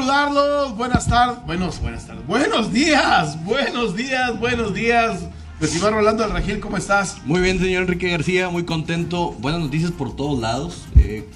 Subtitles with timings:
[0.00, 0.76] saludarlos.
[0.76, 1.38] Buenas tardes.
[1.46, 2.26] Buenos, buenas tardes.
[2.26, 3.42] Buenos días.
[3.44, 4.38] Buenos días.
[4.38, 5.20] Buenos días.
[5.60, 7.16] Estimado Rolando del Regil, ¿cómo estás?
[7.24, 9.32] Muy bien, señor Enrique García, muy contento.
[9.38, 10.84] Buenas noticias por todos lados.
[10.98, 11.26] Eh,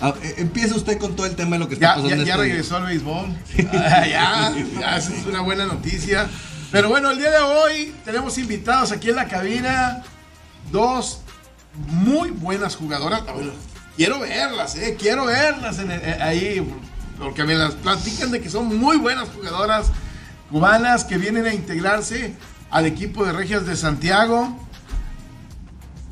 [0.00, 2.08] a- eh, empieza usted con todo el tema de lo que está Ya, pasando.
[2.10, 3.26] ya, ya este- regresó al béisbol.
[3.72, 6.26] Ah, ya, ya, es una buena noticia.
[6.72, 10.02] Pero bueno, el día de hoy tenemos invitados aquí en la cabina
[10.72, 11.20] dos
[11.90, 13.24] muy buenas jugadoras.
[13.28, 13.34] Ah,
[13.94, 16.66] quiero verlas, eh, quiero verlas en el- eh, ahí,
[17.18, 19.90] porque me las platican de que son muy buenas jugadoras
[20.50, 22.34] cubanas que vienen a integrarse
[22.70, 24.56] al equipo de Regias de Santiago.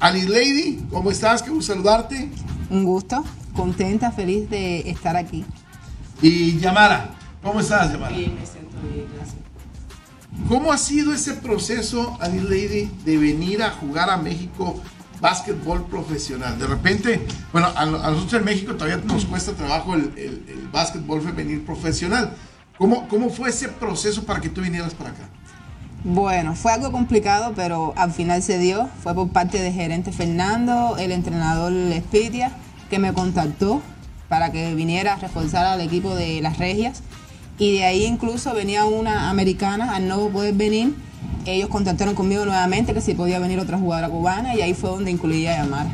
[0.00, 1.42] Alice Lady, ¿cómo estás?
[1.42, 2.30] Qué gusto saludarte.
[2.70, 5.44] Un gusto, contenta, feliz de estar aquí.
[6.20, 7.10] Y Yamara,
[7.42, 8.16] ¿cómo estás, Yamara?
[8.16, 9.36] Bien, me siento bien, gracias.
[10.48, 14.80] ¿Cómo ha sido ese proceso, Alice Lady, de venir a jugar a México
[15.20, 16.58] básquetbol profesional?
[16.58, 20.68] De repente, bueno, a, a nosotros en México todavía nos cuesta trabajo el, el, el
[20.72, 22.34] básquetbol femenil profesional.
[22.78, 25.28] ¿Cómo, ¿Cómo fue ese proceso para que tú vinieras para acá?
[26.02, 28.88] Bueno, fue algo complicado, pero al final se dio.
[29.02, 32.52] Fue por parte del gerente Fernando, el entrenador Espitia,
[32.90, 33.80] que me contactó
[34.28, 37.02] para que viniera a reforzar al equipo de las regias.
[37.58, 40.94] Y de ahí incluso venía una americana, al no poder venir,
[41.46, 45.10] ellos contactaron conmigo nuevamente que si podía venir otra jugadora cubana y ahí fue donde
[45.10, 45.86] incluí a llamar.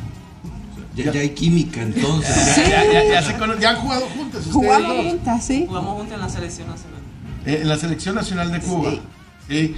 [0.95, 2.57] Ya, ya hay química, entonces.
[2.57, 5.07] Ya, ya, ya, ya se cono- ya han jugado juntas ustedes Jugamos dos?
[5.07, 5.65] juntas, sí.
[5.67, 7.01] Jugamos juntos en la selección nacional.
[7.47, 8.91] Eh, en la Selección Nacional de Cuba.
[8.91, 9.01] Sí.
[9.49, 9.75] Sí.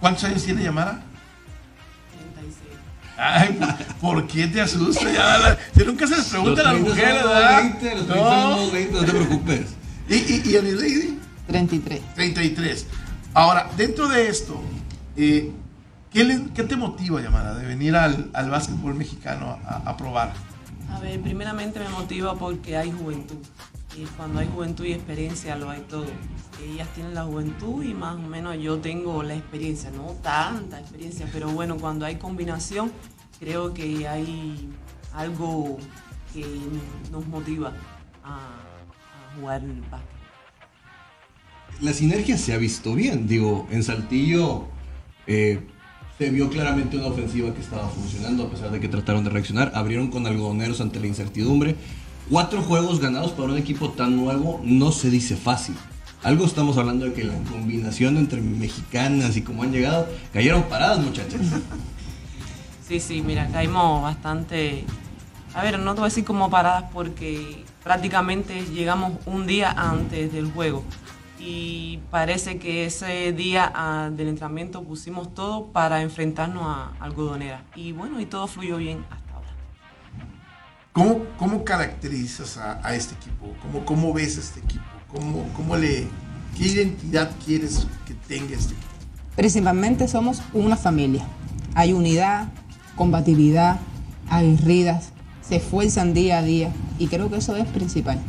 [0.00, 1.00] ¿Cuántos años tiene Yamara?
[2.34, 2.68] 36.
[3.16, 3.58] Ay,
[4.00, 5.04] ¿por qué te asusta?
[5.12, 7.62] Ya, la- si nunca se les pregunta a las 30 mujeres, ¿verdad?
[7.62, 8.56] 20, los 30 No.
[8.56, 9.60] son 20, no te preocupes.
[10.08, 11.18] ¿Y, y, y Alice Lady?
[11.46, 12.00] 33.
[12.14, 12.86] 33.
[13.34, 14.60] Ahora, dentro de esto,
[15.18, 15.52] eh,
[16.12, 20.32] ¿qué, le- qué te motiva, Yamara, de venir al, al básquetbol mexicano a, a probar?
[20.90, 23.36] A ver, primeramente me motiva porque hay juventud.
[23.96, 26.06] Y cuando hay juventud y experiencia lo hay todo.
[26.64, 29.90] Ellas tienen la juventud y más o menos yo tengo la experiencia.
[29.90, 32.92] No tanta experiencia, pero bueno, cuando hay combinación,
[33.40, 34.68] creo que hay
[35.14, 35.78] algo
[36.32, 36.44] que
[37.10, 37.72] nos motiva
[38.22, 40.16] a, a jugar el básquet.
[41.80, 43.26] La sinergia se ha visto bien.
[43.28, 44.68] Digo, en Saltillo
[45.28, 45.60] eh,
[46.16, 49.70] se vio claramente una ofensiva que estaba funcionando a pesar de que trataron de reaccionar.
[49.74, 51.76] Abrieron con algodoneros ante la incertidumbre.
[52.28, 55.76] Cuatro juegos ganados para un equipo tan nuevo no se dice fácil.
[56.24, 60.98] Algo estamos hablando de que la combinación entre mexicanas y cómo han llegado cayeron paradas,
[60.98, 61.40] muchachas.
[62.88, 64.82] Sí, sí, mira, caímos bastante.
[65.52, 70.32] A ver, no te voy a decir como paradas porque prácticamente llegamos un día antes
[70.32, 70.82] del juego.
[71.40, 77.64] Y parece que ese día ah, del entrenamiento pusimos todo para enfrentarnos a algodonera.
[77.76, 79.48] Y bueno, y todo fluyó bien hasta ahora.
[80.92, 83.54] ¿Cómo, cómo caracterizas a, a este equipo?
[83.62, 84.84] ¿Cómo, ¿Cómo ves a este equipo?
[85.08, 86.08] ¿Cómo, cómo le,
[86.56, 88.88] ¿Qué identidad quieres que tenga este equipo?
[89.36, 91.24] Principalmente somos una familia.
[91.74, 92.48] Hay unidad,
[92.96, 93.78] combatividad,
[94.28, 95.10] aguerridas,
[95.40, 98.20] se esfuerzan día a día y creo que eso es principal.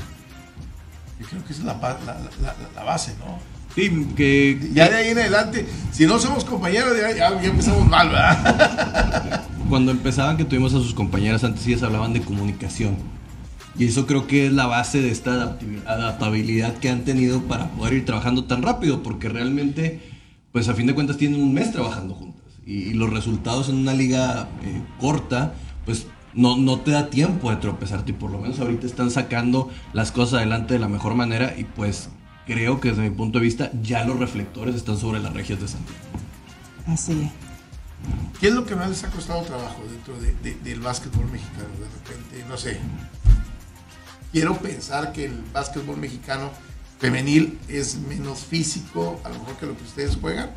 [1.28, 3.38] Creo que esa es la, pa- la- la- la- la base, ¿no?
[3.76, 9.44] Sí, que Ya de ahí en adelante, si no somos compañeros, ya, empezamos mal, ¿verdad?
[9.70, 12.98] cuando empezaban que tuvimos a sus compañeras antes ellas hablaban de comunicación.
[13.78, 17.94] Y eso creo que es la base de esta adaptabilidad que han tenido para poder
[17.94, 20.02] ir trabajando tan rápido, porque realmente,
[20.52, 22.42] pues a fin de cuentas tienen un mes trabajando juntas.
[22.66, 25.54] Y, y los resultados en una liga eh, corta,
[25.86, 28.12] pues no, no te da tiempo de tropezarte.
[28.12, 31.54] Y por lo menos ahorita están sacando las cosas adelante de la mejor manera.
[31.58, 32.10] Y pues
[32.46, 35.68] creo que desde mi punto de vista ya los reflectores están sobre las regias de
[35.68, 36.00] Santiago.
[36.88, 37.32] Así es.
[38.40, 41.68] ¿Qué es lo que más les ha costado trabajo dentro de- de- del básquetbol mexicano?
[41.80, 42.80] De repente, no sé.
[44.32, 46.50] Quiero pensar que el básquetbol mexicano
[47.00, 50.52] femenil es menos físico, a lo mejor que lo que ustedes juegan.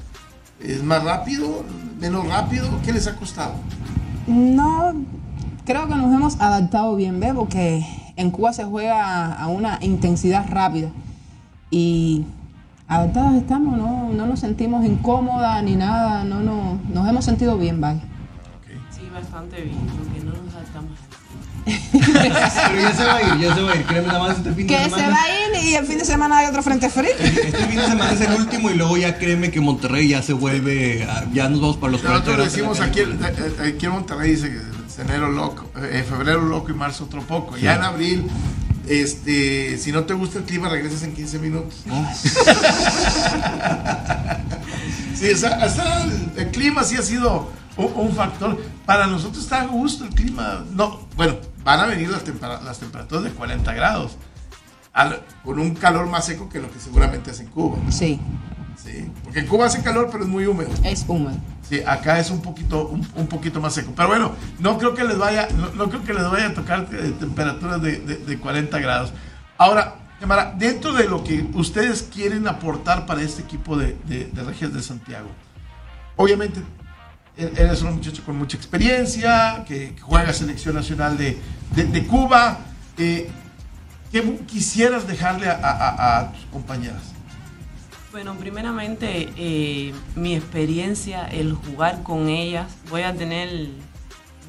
[0.61, 1.65] ¿Es más rápido?
[2.01, 2.69] ¿Menos rápido?
[2.85, 3.55] ¿Qué les ha costado?
[4.27, 4.95] No,
[5.65, 7.33] creo que nos hemos adaptado bien, ¿ves?
[7.35, 7.87] Porque
[8.17, 10.91] en Cuba se juega a una intensidad rápida
[11.71, 12.25] y
[12.89, 17.81] adaptadas estamos, no, no nos sentimos incómodas ni nada, no, no, nos hemos sentido bien,
[17.81, 18.01] vaya.
[18.01, 18.67] Ok.
[18.91, 20.99] Sí, bastante bien, porque no nos saltamos.
[21.65, 22.51] Pero ya
[22.93, 23.85] se va a ir, ya se va a ir.
[23.85, 25.05] Créeme nada más este fin de Que semana.
[25.05, 27.11] se va a ir y el fin de semana hay otro frente frío.
[27.19, 30.33] Este fin de semana es el último y luego ya créeme que Monterrey ya se
[30.33, 34.51] vuelve, ya nos vamos para los Nosotros decimos aquí, eh, eh, aquí en Monterrey dice
[34.51, 34.59] que
[34.99, 37.57] enero loco, eh, febrero loco y marzo otro poco.
[37.57, 38.27] Ya en abril,
[38.89, 41.75] este, si no te gusta el clima, regresas en 15 minutos.
[45.15, 48.61] Sí, o sea, hasta el, el clima sí ha sido un, un factor.
[48.85, 50.65] Para nosotros está a gusto el clima.
[50.73, 54.13] No, bueno, van a venir las, tempera- las temperaturas de 40 grados.
[55.45, 57.79] con un calor más seco que lo que seguramente hace en Cuba.
[57.91, 58.19] Sí.
[58.83, 60.71] Sí, porque en Cuba hace calor, pero es muy húmedo.
[60.85, 61.37] Es húmedo.
[61.69, 63.93] Sí, acá es un poquito, un, poquito más seco.
[63.95, 67.15] Pero bueno, no creo que les vaya, no, creo que les vaya a tocar eh,
[67.19, 69.13] temperaturas de, de, 40 grados.
[69.57, 74.43] Ahora, Cámara, dentro de lo que ustedes quieren aportar para este equipo de, de, de
[74.43, 75.29] Regias de Santiago,
[76.17, 76.61] obviamente
[77.37, 81.39] e-, eres un muchacho con mucha experiencia, que, juega selección nacional de,
[81.75, 82.59] de Cuba.
[82.99, 83.31] Eh,
[84.11, 87.03] ¿Qué quisieras dejarle a, tus compañeras?
[88.13, 93.71] Bueno, primeramente eh, mi experiencia, el jugar con ellas, voy a tener,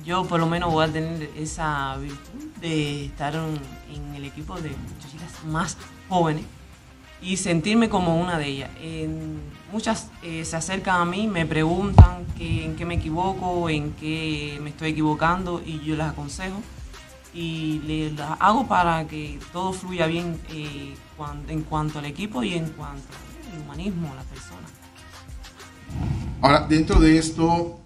[0.04, 4.72] yo por lo menos voy a tener esa virtud de estar en, el equipo de
[5.10, 5.78] chicas más
[6.10, 6.44] jóvenes
[7.22, 8.70] y sentirme como una de ellas.
[9.72, 14.72] muchas eh, se acercan a mí, me preguntan en qué me equivoco, en qué me
[14.72, 16.62] estoy equivocando y yo las aconsejo
[17.34, 20.96] y le hago para que todo fluya bien eh,
[21.48, 24.68] en cuanto al equipo y en cuanto humanismo, a la persona.
[26.42, 27.80] Ahora, dentro de esto,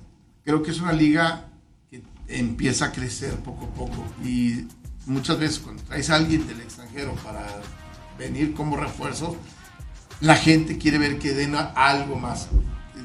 [0.43, 1.45] creo que es una liga
[1.89, 4.65] que empieza a crecer poco a poco y
[5.05, 7.45] muchas veces cuando traes a alguien del extranjero para
[8.17, 9.35] venir como refuerzo,
[10.21, 12.47] la gente quiere ver que den algo más.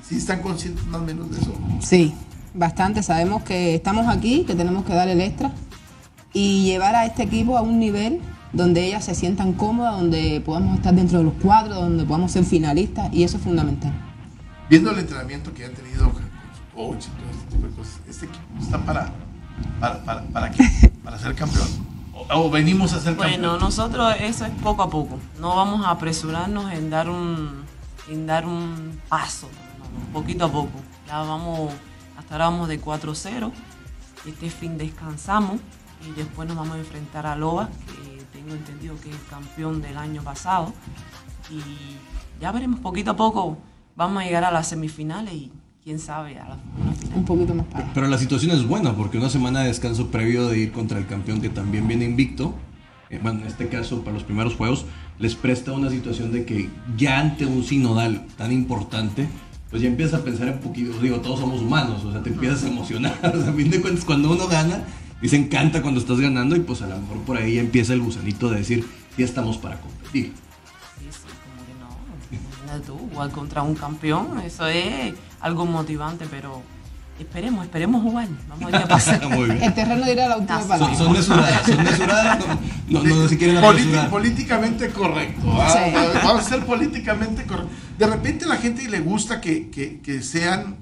[0.09, 1.55] ¿Sí están conscientes más o menos de eso?
[1.81, 2.15] Sí,
[2.55, 3.03] bastante.
[3.03, 5.53] Sabemos que estamos aquí, que tenemos que dar el extra
[6.33, 8.21] y llevar a este equipo a un nivel
[8.53, 12.45] donde ellas se sientan cómodas, donde podamos estar dentro de los cuadros, donde podamos ser
[12.45, 13.93] finalistas y eso es fundamental.
[14.69, 16.13] Viendo el entrenamiento que han tenido
[16.75, 19.13] coach y todo este tipo de cosas, ¿este equipo está para,
[19.81, 20.65] para, para, para qué?
[21.05, 21.69] ¿Para ser campeón?
[22.31, 23.41] ¿O, venimos a ser campeón?
[23.41, 25.19] Bueno, nosotros eso es poco a poco.
[25.39, 27.65] No vamos a apresurarnos en dar un,
[28.09, 29.49] en dar un paso,
[30.13, 30.73] poquito a poco.
[31.07, 31.73] Ya vamos,
[32.17, 33.51] hasta ahora vamos de 4-0.
[34.27, 35.61] Este fin descansamos
[36.09, 38.12] y después nos vamos a enfrentar a Loba, que
[38.43, 40.73] tengo entendido que es campeón del año pasado.
[41.51, 41.61] Y
[42.41, 43.59] ya veremos poquito a poco,
[43.97, 45.53] vamos a llegar a las semifinales y
[45.83, 46.59] quién sabe, a la,
[47.15, 50.59] Un poquito más Pero la situación es buena porque una semana de descanso previo de
[50.59, 52.55] ir contra el campeón que también viene invicto,
[53.11, 54.87] eh, bueno, en este caso para los primeros juegos,
[55.19, 59.29] les presta una situación de que ya ante un sinodal tan importante,
[59.71, 62.65] pues ya empiezas a pensar un poquito, digo, todos somos humanos, o sea, te empiezas
[62.65, 64.85] a emocionar, o sea, a fin de cuentas, cuando uno gana,
[65.23, 68.01] y se encanta cuando estás ganando y pues a lo mejor por ahí empieza el
[68.01, 68.85] gusanito de decir,
[69.17, 70.33] ya estamos para competir.
[70.99, 76.61] Sí, sí, como que no, tú, jugar contra un campeón, eso es algo motivante, pero
[77.21, 78.29] esperemos, esperemos jugar.
[78.49, 79.15] Vamos a ver qué pasa.
[79.61, 80.97] El terreno dirá la última palabra.
[80.97, 82.39] Son, mesuradas, son mesuradas,
[82.89, 84.11] no, no, no se quieren apresurar.
[84.11, 85.47] políticamente correcto.
[85.47, 87.71] Vamos a ser políticamente correcto.
[87.97, 90.79] De repente a la gente le gusta que, que, que sean...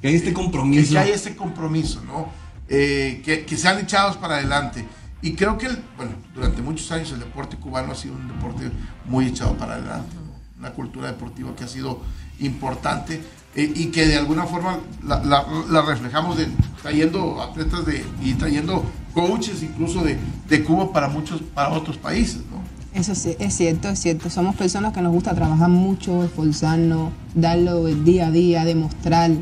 [0.00, 0.88] Que hay este compromiso.
[0.88, 2.28] Que, que hay este compromiso, ¿no?
[2.72, 4.84] Eh, que, que, sean echados para adelante.
[5.22, 8.70] Y creo que, bueno, durante muchos años el deporte cubano ha sido un deporte
[9.06, 10.14] muy echado para adelante,
[10.56, 12.00] una cultura deportiva que ha sido
[12.38, 13.20] importante
[13.56, 16.46] eh, y que de alguna forma la, reflejamos de,
[16.80, 20.16] trayendo atletas de, y trayendo coaches incluso de,
[20.48, 22.60] de Cuba para muchos, para otros países, ¿no?
[22.94, 24.30] Eso sí, es cierto, es cierto.
[24.30, 29.32] Somos personas que nos gusta trabajar mucho, esforzarnos, darlo día a día, demostrar,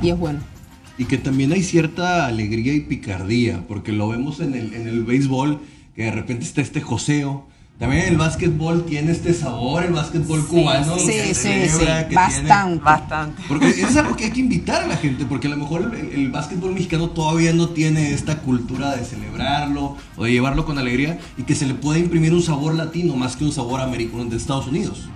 [0.00, 0.55] y es bueno
[0.98, 5.04] y que también hay cierta alegría y picardía, porque lo vemos en el, en el
[5.04, 5.60] béisbol,
[5.94, 7.46] que de repente está este joseo.
[7.78, 10.96] También el básquetbol tiene este sabor, el básquetbol cubano.
[10.98, 11.84] Sí, sí, sí,
[12.14, 12.82] bastante.
[12.82, 13.42] bastante.
[13.48, 16.12] Porque es algo que hay que invitar a la gente, porque a lo mejor el,
[16.12, 21.18] el, básquetbol mexicano todavía no tiene esta cultura de celebrarlo o de llevarlo con alegría
[21.36, 24.38] y que se le puede imprimir un sabor latino más que un sabor americano de
[24.38, 25.10] Estados Unidos.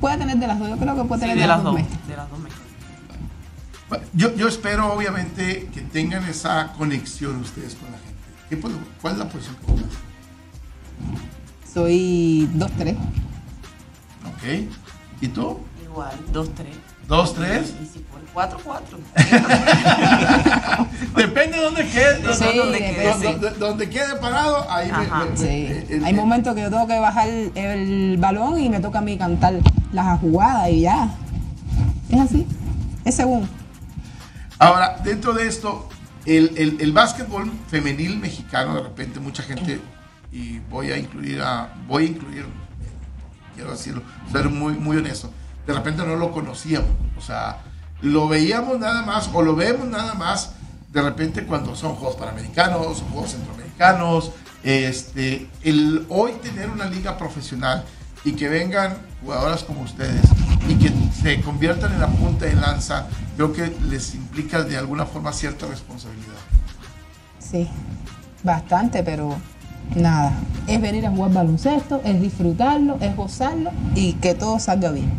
[0.00, 1.76] Puede tener de las dos, yo creo que puede tener de, las dos.
[1.76, 2.40] De las dos
[4.14, 8.12] yo, yo, espero, obviamente, que tengan esa conexión ustedes con la gente.
[8.48, 8.60] ¿Qué
[9.00, 9.90] ¿Cuál es la posición que juegas?
[11.72, 12.96] Soy 2-3.
[14.28, 14.68] Ok.
[15.20, 15.58] ¿Y tú?
[15.82, 16.48] Igual, 2-3.
[17.08, 17.62] ¿2-3?
[17.82, 18.48] Y si 4-4.
[21.16, 22.34] Depende de dónde quede.
[22.34, 25.68] Sí, donde, quede, donde, quede parado, ahí me, sí.
[26.04, 29.54] Hay momentos que yo tengo que bajar el balón y me toca a mí cantar
[29.92, 31.10] las jugadas y ya.
[32.10, 32.46] Es así.
[33.04, 33.48] Es según.
[34.62, 35.88] Ahora, dentro de esto,
[36.24, 39.80] el, el, básquetbol femenil mexicano, de repente mucha gente,
[40.30, 42.46] y voy a incluir a, voy a incluir,
[43.56, 45.32] quiero decirlo, ser muy, muy honesto,
[45.66, 47.58] de repente no lo conocíamos, o sea,
[48.02, 50.52] lo veíamos nada más, o lo vemos nada más,
[50.92, 54.30] de repente cuando son Juegos Panamericanos, Juegos Centroamericanos,
[54.62, 57.84] este, el hoy tener una liga profesional
[58.24, 60.22] y que vengan jugadoras como ustedes
[60.68, 65.06] y que se conviertan en la punta de lanza, creo que les implica de alguna
[65.06, 66.38] forma cierta responsabilidad.
[67.38, 67.68] Sí,
[68.42, 69.36] bastante, pero
[69.94, 70.32] Nada.
[70.66, 75.10] Es venir a jugar baloncesto, es disfrutarlo, es gozarlo y que todo salga bien.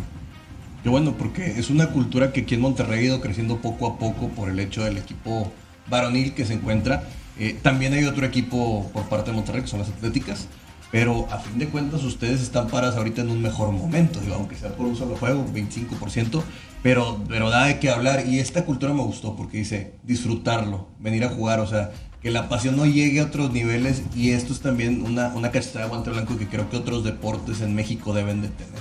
[0.82, 3.98] Qué bueno, porque es una cultura que aquí en Monterrey ha ido creciendo poco a
[3.98, 5.52] poco por el hecho del equipo
[5.88, 7.04] varonil que se encuentra.
[7.38, 10.48] Eh, también hay otro equipo por parte de Monterrey, que son las Atléticas.
[10.94, 14.54] Pero a fin de cuentas ustedes están parados ahorita en un mejor momento, digo, aunque
[14.54, 16.40] sea por un solo juego, 25%,
[16.84, 18.28] pero, pero da de qué hablar.
[18.28, 21.90] Y esta cultura me gustó porque dice disfrutarlo, venir a jugar, o sea,
[22.22, 25.86] que la pasión no llegue a otros niveles y esto es también una, una cachetada
[25.86, 28.80] de guante blanco que creo que otros deportes en México deben de tener.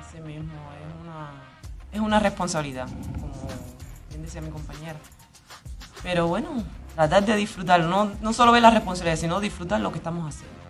[0.00, 1.32] Así mismo, es una,
[1.92, 2.88] es una responsabilidad,
[3.20, 3.30] como
[4.08, 4.98] bien decía mi compañera.
[6.02, 6.64] Pero bueno,
[6.94, 10.61] tratar de disfrutar, no, no solo ver la responsabilidad, sino disfrutar lo que estamos haciendo.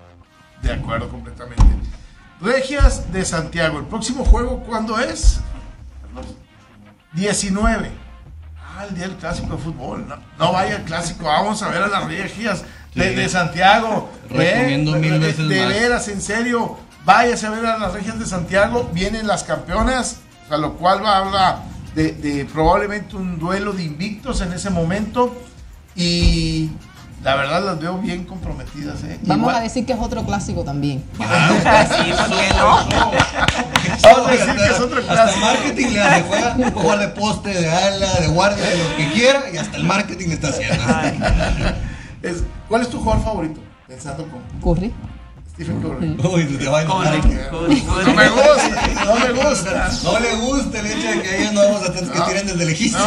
[0.62, 1.62] De acuerdo completamente.
[2.40, 5.40] Regias de Santiago, el próximo juego, ¿cuándo es?
[7.12, 7.90] 19.
[8.58, 10.06] Ah, el día del clásico de fútbol.
[10.08, 12.62] No, no vaya el clásico, vamos a ver a las Regias
[12.94, 13.14] de, Sí.
[13.14, 14.10] de Santiago.
[14.28, 15.68] Recomiendo mil de, veces de más.
[15.68, 18.90] veras, en serio, váyase a ver a las Regias de Santiago.
[18.92, 21.58] Vienen las campeonas, o sea, lo cual va a hablar
[21.94, 25.36] de, de probablemente un duelo de invictos en ese momento.
[25.94, 26.70] Y
[27.22, 29.02] la verdad las veo bien comprometidas.
[29.04, 29.18] ¿eh?
[29.22, 31.04] Vamos Igual- a decir que es otro clásico también.
[31.16, 32.88] sí, ¿por qué no?
[34.02, 35.46] Vamos a decir que es otro Hasta clásico.
[35.46, 39.42] marketing le hace, juega, juega de poste, de ala, de guardia, de lo que quiera,
[39.52, 40.82] y hasta el marketing le está haciendo.
[42.22, 43.60] Es- ¿Cuál es tu jugador favorito?
[43.86, 44.40] Pensando con
[44.74, 44.92] Curry.
[45.62, 46.16] Stephen Curry.
[46.28, 47.20] Uy, te va a enojar.
[47.20, 48.04] Corre, corre, corre.
[48.04, 49.90] No me gusta, no me gusta.
[50.04, 53.04] No le gusta el hecho de que haya nuevos atletas que tiren desde lejísimos.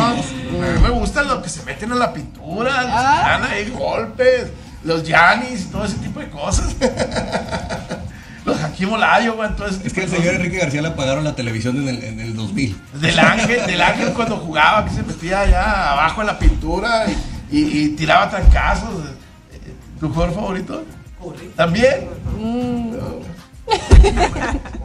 [0.51, 3.39] No, a mí me gusta lo que se meten a la pintura, los Ah.
[3.39, 4.47] dan ahí golpes,
[4.83, 6.75] los Yanis y todo ese tipo de cosas.
[8.45, 10.39] los Hakim Olajuwon, todo ese tipo Es que el señor cosas.
[10.39, 12.79] Enrique García le apagaron la televisión en el, en el 2000.
[13.01, 17.05] Del ángel, del ángel cuando jugaba, que se metía allá abajo en la pintura
[17.51, 18.89] y, y- y tiraba trancazos.
[19.99, 20.83] ¿Tu jugador favorito?
[21.55, 22.07] ¿También?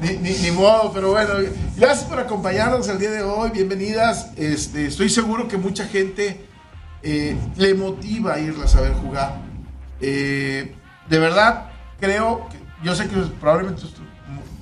[0.01, 1.31] Ni, ni- ni modo, pero bueno,
[1.77, 4.31] gracias por acompañarnos el día de hoy, bienvenidas.
[4.37, 6.41] Este, estoy seguro que mucha gente
[7.03, 9.37] eh, le motiva a irlas a ver jugar.
[10.01, 10.75] Eh,
[11.09, 11.67] de verdad,
[12.01, 13.89] creo, que, yo sé que probablemente tú,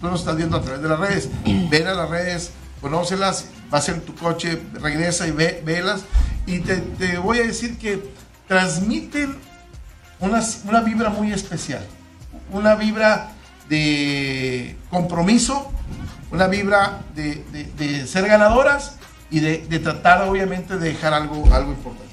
[0.01, 1.29] tú nos estás viendo a través de las redes,
[1.71, 6.01] ven a las redes, conócelas, vas en tu coche, regresa y ve, velas.
[6.47, 8.03] Y te, te voy a decir que
[8.49, 9.37] transmiten
[10.21, 11.85] una, una vibra muy especial.
[12.53, 13.29] Una vibra
[13.69, 15.71] de compromiso,
[16.33, 18.97] una vibra de, de- de ser ganadoras
[19.31, 22.09] y de, de tratar obviamente de dejar algo, algo importante.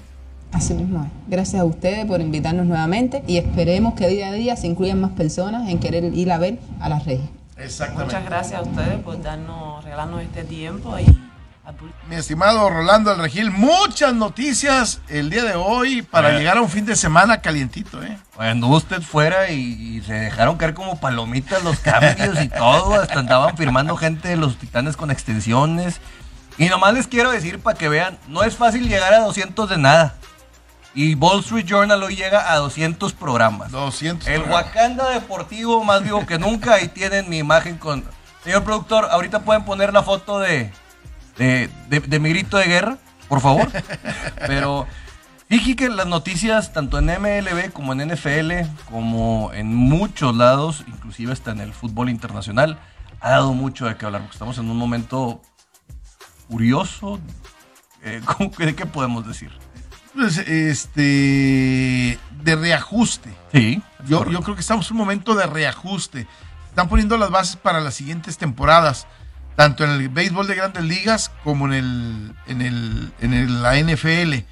[0.52, 1.10] Así mismo es.
[1.30, 5.12] Gracias a ustedes por invitarnos nuevamente y esperemos que día a día se incluyan más
[5.12, 7.28] personas en querer ir a ver a las redes.
[7.58, 8.06] Exactamente.
[8.16, 11.06] Muchas gracias a ustedes por darnos, regalarnos este tiempo y.
[12.08, 16.40] Mi estimado Rolando El Regil, muchas noticias el día de hoy para Bueno.
[16.40, 18.18] llegar a un fin de semana calientito, ¿eh?
[18.38, 19.58] Anduvo usted fuera y,
[19.98, 22.94] y se dejaron caer como palomitas los cambios y todo.
[22.94, 26.00] Hasta andaban firmando gente de los titanes con extensiones.
[26.58, 29.78] Y nomás les quiero decir para que vean, no es fácil llegar a 200 de
[29.78, 30.16] nada.
[30.94, 33.72] Y Wall Street Journal hoy llega a 200 programas.
[33.72, 34.28] 200.
[34.28, 36.76] El Wakanda Deportivo más vivo que nunca.
[36.76, 38.06] Ahí tienen mi imagen con...
[38.44, 40.72] Señor productor, ahorita pueden poner la foto de,
[41.38, 43.70] de, de- de mi grito de guerra, por favor.
[44.48, 44.88] Pero
[45.50, 48.52] fíjate que las noticias, tanto en MLB como en NFL,
[48.90, 52.78] como en muchos lados, inclusive hasta en el fútbol internacional,
[53.22, 54.22] ha dado mucho de qué hablar.
[54.22, 55.42] Porque estamos en un momento
[56.48, 57.20] curioso.
[58.04, 59.52] Eh, ¿cómo que- ¿De qué podemos decir?
[60.14, 63.34] Pues, este, de reajuste.
[63.52, 63.82] Sí.
[64.08, 66.28] Yo, yo creo que estamos en un momento de reajuste.
[66.70, 69.08] Están poniendo las bases para las siguientes temporadas,
[69.56, 74.44] tanto en el béisbol de grandes ligas como en, el, en, el, en la NFL.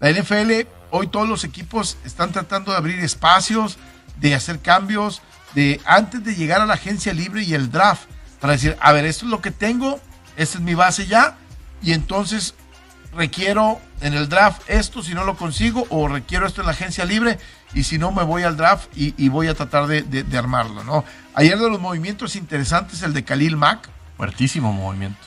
[0.00, 3.78] La NFL, hoy todos los equipos están tratando de abrir espacios,
[4.20, 5.22] de hacer cambios,
[5.54, 8.04] de antes de llegar a la agencia libre y el draft,
[8.40, 10.00] para decir, a ver, esto es lo que tengo,
[10.36, 11.36] esta es mi base ya,
[11.82, 12.54] y entonces
[13.14, 17.04] requiero en el draft esto si no lo consigo o requiero esto en la agencia
[17.04, 17.38] libre
[17.72, 21.04] y si no me voy al draft y, voy a tratar de armarlo, ¿no?
[21.34, 25.18] Ayer de los movimientos interesantes el de Khalil Mack, Fuertísimo movimiento.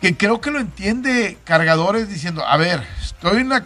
[0.00, 3.64] que creo que lo entiende cargadores diciendo, a ver, estoy en una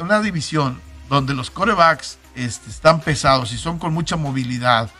[0.00, 0.78] una división
[1.08, 4.90] donde los corebacks este, están pesados y son con mucha movilidad.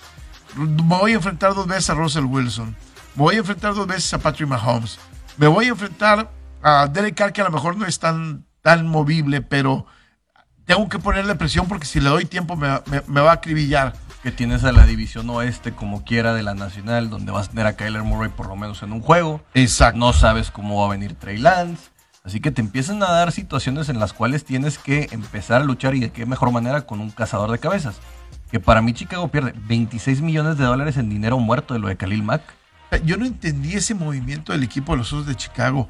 [0.56, 0.66] Me
[0.96, 2.74] voy a enfrentar dos veces a Russell Wilson.
[3.14, 4.98] Me voy a enfrentar dos veces a Patrick Mahomes.
[5.36, 6.30] Me voy a enfrentar
[6.62, 9.86] a Derek Carr, que a lo mejor no es tan, tan movible, pero
[10.64, 13.94] tengo que ponerle presión porque si le doy tiempo me- me va a acribillar.
[14.22, 17.66] Que tienes a la división oeste como quiera de la nacional, donde vas a tener
[17.66, 19.40] a Kyler Murray por lo menos en un juego.
[19.54, 19.98] Exacto.
[19.98, 21.90] No sabes cómo va a venir Trey Lance.
[22.22, 25.94] Así que te empiezan a dar situaciones en las cuales tienes que empezar a luchar
[25.94, 27.96] y de qué mejor manera con un cazador de cabezas.
[28.50, 31.96] que para mí Chicago pierde 26 millones de dólares en dinero muerto de lo de
[31.96, 32.42] Khalil Mack.
[33.04, 35.88] Yo no entendí ese movimiento del equipo de los Osos de Chicago.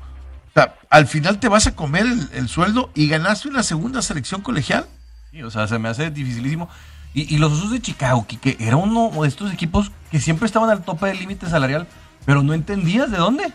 [0.51, 4.03] O sea, al final te vas a comer el, el sueldo y ganaste una segunda
[4.03, 4.87] selección colegial.
[5.31, 6.69] Sí, o sea, se me hace dificilísimo.
[7.15, 10.71] Y, y los Osos de Chicago, que era uno de estos equipos que siempre estaban
[10.71, 11.87] al tope del límite salarial,
[12.25, 13.53] pero no entendías de dónde.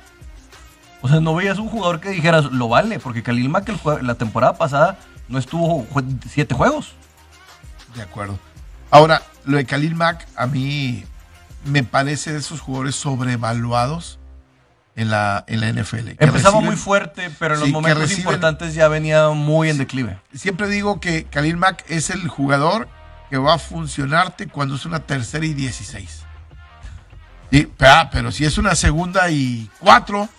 [1.02, 4.02] O sea, no veías un jugador que dijeras, lo vale, porque Khalil Mack el jue-
[4.02, 4.98] la temporada pasada
[5.30, 6.94] no estuvo jue- siete juegos.
[7.96, 8.38] De acuerdo.
[8.92, 11.04] Ahora, lo de Khalil Mack a mí
[11.64, 14.20] me parece de esos jugadores sobrevaluados
[14.96, 16.10] en la, en la NFL.
[16.20, 19.78] Empezaba reciben- muy fuerte, pero en los Sí, momentos reciben- importantes ya venía muy en
[19.78, 20.18] declive.
[20.34, 22.88] Siempre digo que Khalil Mack es el jugador
[23.36, 26.24] que va a funcionarte cuando es una tercera y 16.
[27.52, 30.30] Sí, pero, ah, pero si es una segunda y cuatro,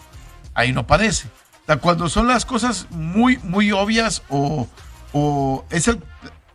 [0.55, 1.29] ahí no parece.
[1.29, 4.67] O sea, cuando son las cosas muy, muy obvias o,
[5.13, 6.03] o es el,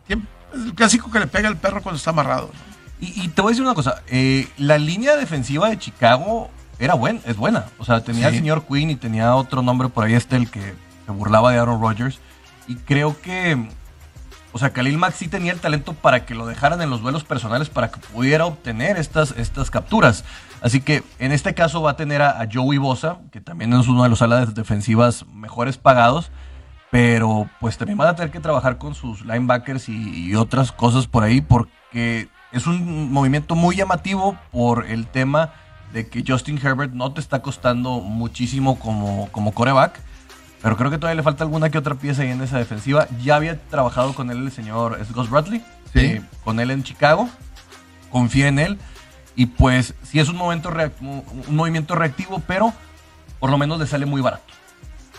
[0.08, 2.50] el clásico que le pega el perro cuando está amarrado.
[2.52, 3.06] ¿no?
[3.06, 6.94] Y, y te voy a decir una cosa, eh, la línea defensiva de Chicago era
[6.94, 7.66] buena, es buena.
[7.78, 8.38] O sea, tenía Sí.
[8.38, 10.74] señor Quinn y tenía otro nombre por ahí, este el que
[11.06, 12.18] se burlaba de Aaron Rodgers.
[12.66, 13.68] Y creo que,
[14.52, 17.24] o sea, Khalil Mack sí tenía el talento para que lo dejaran en los duelos
[17.24, 20.24] personales para que pudiera obtener estas, estas capturas.
[20.60, 23.88] Así que en este caso va a tener a, a Joey Bosa, que también es
[23.88, 26.30] uno de los alas defensivas mejores pagados.
[26.92, 31.24] Pero pues también van a tener que trabajar con sus linebackers y, otras cosas por
[31.24, 35.54] ahí porque es un movimiento muy llamativo por el tema
[35.94, 39.98] de que Justin Herbert no te está costando muchísimo como, como coreback.
[40.62, 43.08] Pero creo que todavía le falta alguna que otra pieza ahí en esa defensiva.
[43.22, 46.00] Ya había trabajado con él el señor Gus Bradley, Sí.
[46.00, 47.28] eh, con él en Chicago.
[48.10, 48.78] Confía en él.
[49.34, 50.70] Y pues sí es un, momento
[51.00, 52.72] un un movimiento reactivo, pero
[53.40, 54.44] por lo menos le sale muy barato.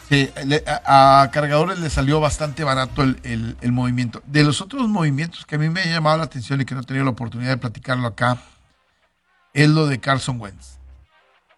[0.07, 4.21] Sí, le- a, a cargadores le salió bastante barato el, el- el movimiento.
[4.27, 6.81] De los otros movimientos que a mí me ha llamado la atención y que no
[6.81, 8.37] he tenido la oportunidad de platicarlo acá,
[9.53, 10.77] es lo de Carson Wentz.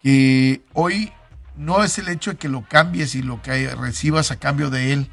[0.02, 1.12] Que hoy
[1.56, 4.92] no es el hecho de que lo cambies y lo que recibas a cambio de
[4.92, 5.10] él,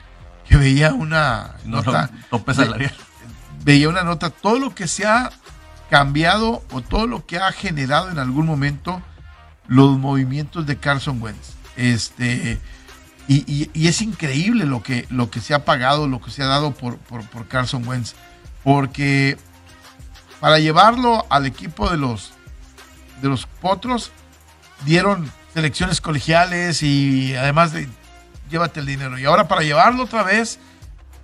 [0.47, 2.10] que veía una No, nota.
[2.32, 2.93] no, salarial.
[3.63, 5.32] veía una nota, todo lo que se ha
[5.89, 9.01] cambiado o todo lo que ha generado en algún momento
[9.67, 11.51] los movimientos de Carson Wentz.
[11.77, 12.60] Este,
[13.27, 16.43] y, y- y es increíble lo que, lo que se ha pagado, lo que se
[16.43, 18.13] ha dado por, por, por Carson Wentz.
[18.63, 19.38] Porque
[20.39, 22.32] para llevarlo al equipo de los,
[23.21, 24.12] de los Potros,
[24.86, 27.87] dieron selecciones colegiales y además de
[28.49, 29.17] llévate el dinero.
[29.17, 30.59] Y ahora para llevarlo otra vez,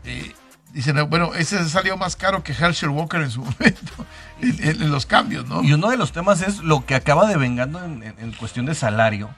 [0.06, 0.34] eh,
[0.74, 4.06] dicen, bueno, ese salió más caro que Herschel Walker en su momento,
[4.42, 5.64] en, los cambios, ¿no?
[5.64, 8.76] Y uno de los temas es lo que acaba devengando en, en- en cuestión de
[8.76, 9.30] salario,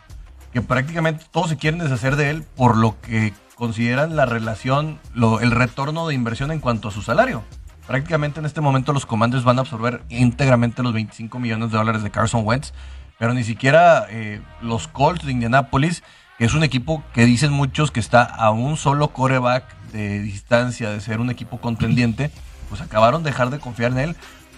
[0.53, 5.39] que prácticamente todos se quieren deshacer de él por lo que consideran la relación, lo-
[5.39, 7.43] el retorno de inversión en cuanto a su salario.
[7.87, 12.03] Prácticamente en este momento los Commanders van a absorber íntegramente los 25 millones de dólares
[12.03, 12.73] de Carson Wentz,
[13.21, 16.01] pero ni siquiera eh, los Colts de Indianapolis,
[16.39, 20.89] que es un equipo que dicen muchos que está a un solo coreback de distancia
[20.89, 22.31] de ser un equipo contendiente,
[22.67, 24.15] pues acabaron de dejar de confiar en él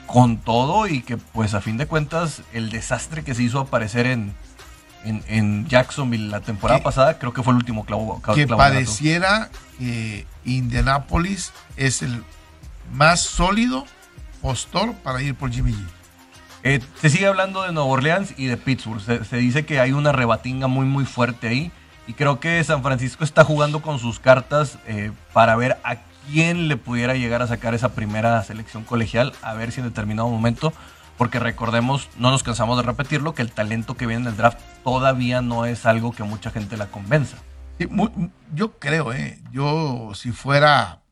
[0.07, 4.05] con todo y que pues a fin de cuentas el desastre que se hizo aparecer
[4.07, 4.33] en,
[5.03, 8.45] en, en Jacksonville la temporada Que- pasada creo que fue el último clavo, clavo- que
[8.47, 12.23] clavo pareciera que Indianapolis es el
[12.93, 13.85] más sólido
[14.41, 15.83] postor para ir por Jimmy G.
[16.63, 19.01] Eh, se sigue hablando de Nueva Orleans y de Pittsburgh.
[19.01, 21.71] Se, dice que hay una rebatinga muy muy fuerte ahí.
[22.07, 25.97] Y creo que San Francisco está jugando con sus cartas eh, para ver a
[26.29, 29.33] quién le pudiera llegar a sacar esa primera selección colegial.
[29.41, 30.73] A ver si en determinado momento.
[31.17, 34.57] Porque recordemos, no nos cansamos de repetirlo, que el talento que viene en el draft
[34.83, 37.37] todavía no es algo que mucha gente la convenza.
[38.53, 39.39] Yo creo, ¿eh?
[39.51, 41.03] Yo, si fuera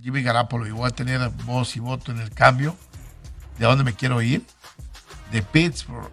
[0.00, 2.76] Jimmy Garapolo y voy a tener voz y voto en el cambio,
[3.58, 4.44] ¿de dónde me quiero ir?
[5.32, 6.10] De Pittsburgh,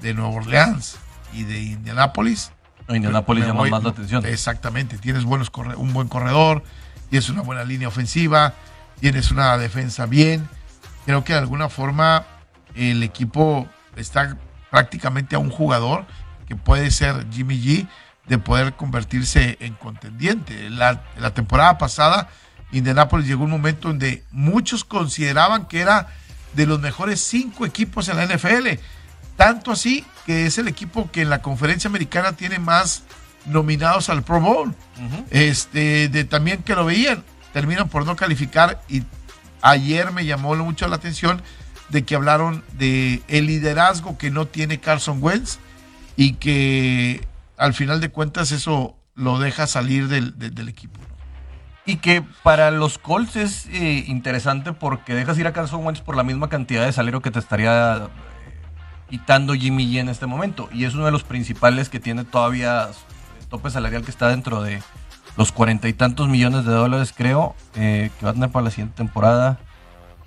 [0.00, 0.96] de Nueva Orleans
[1.32, 2.50] y de Indianapolis.
[2.88, 4.24] Indianapolis Me llama voy- más la atención.
[4.26, 6.62] Exactamente, tienes buenos corre- un buen corredor,
[7.10, 8.54] tienes una buena línea ofensiva,
[9.00, 10.48] tienes una defensa bien.
[11.06, 12.24] Creo que de alguna forma
[12.74, 14.36] el equipo está
[14.70, 16.04] prácticamente a un jugador
[16.46, 17.86] que puede ser Jimmy G
[18.26, 20.68] de poder convertirse en contendiente.
[20.70, 22.28] La, la temporada pasada,
[22.72, 26.08] Indianapolis llegó un momento donde muchos consideraban que era
[26.54, 28.78] de los mejores cinco equipos en la NFL.
[29.36, 33.02] Tanto así que es el equipo que en la conferencia americana tiene más
[33.46, 34.74] nominados al Pro Bowl.
[35.30, 39.02] Este, de también que lo veían, terminan por no calificar y
[39.62, 41.42] ayer me llamó mucho la atención
[41.88, 45.58] de que hablaron de el liderazgo que no tiene Carson Wentz
[46.16, 50.98] y que al final de cuentas eso lo deja salir del, del- del equipo.
[51.86, 56.16] Y que para los Colts es eh, interesante porque dejas ir a Carson Wentz por
[56.16, 58.08] la misma cantidad de salario que te estaría eh,
[59.10, 60.68] quitando Jimmy G en este momento.
[60.72, 62.88] Y es uno de los principales que tiene todavía
[63.50, 64.82] tope salarial que está dentro de
[65.36, 68.70] los cuarenta y tantos millones de dólares, creo, eh, que va a tener para la
[68.70, 69.58] siguiente temporada.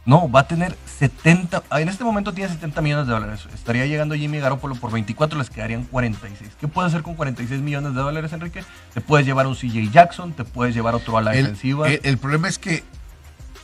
[0.07, 1.63] No, va a tener 70.
[1.69, 3.45] ah, En este momento tiene 70 millones de dólares.
[3.53, 6.51] Estaría llegando Jimmy Garoppolo por 24, les quedarían 46.
[6.59, 8.63] ¿Qué puedes hacer con 46 millones de dólares, Enrique?
[8.93, 11.89] Te puedes llevar un CJ Jackson, te puedes llevar otro a la El, defensiva.
[11.89, 12.83] el- el problema es que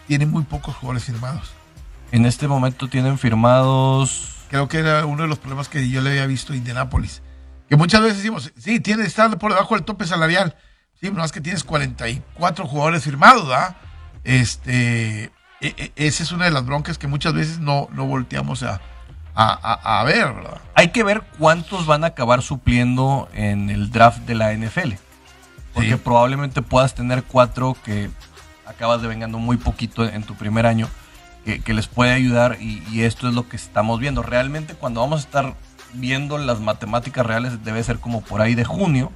[0.07, 1.53] tiene muy pocos jugadores firmados.
[2.11, 4.35] en este momento tienen firmados.
[4.49, 7.23] Creo que era uno de los problemas que yo le había visto a Indianapolis.
[7.69, 10.55] Que muchas veces decimos, sí, tiene estar por debajo del tope salarial.
[11.01, 13.77] Sí, no es que tienes 44 jugadores firmados, ¿verdad?
[14.25, 15.31] Este,
[15.67, 18.81] e- e- esa es una de las broncas que muchas veces no, no volteamos a,
[19.35, 20.61] a- a- a ver, ¿verdad?
[20.75, 24.93] Hay que ver cuántos van a acabar supliendo en el draft de la NFL.
[25.73, 25.95] Porque Sí.
[25.95, 28.09] probablemente puedas tener cuatro que
[28.67, 30.87] acabas de vengando muy poquito en tu primer año,
[31.45, 34.21] que, que les puede ayudar y, y esto es lo que estamos viendo.
[34.21, 35.55] Realmente cuando vamos a estar
[35.93, 39.11] viendo las matemáticas reales debe ser como por ahí de junio.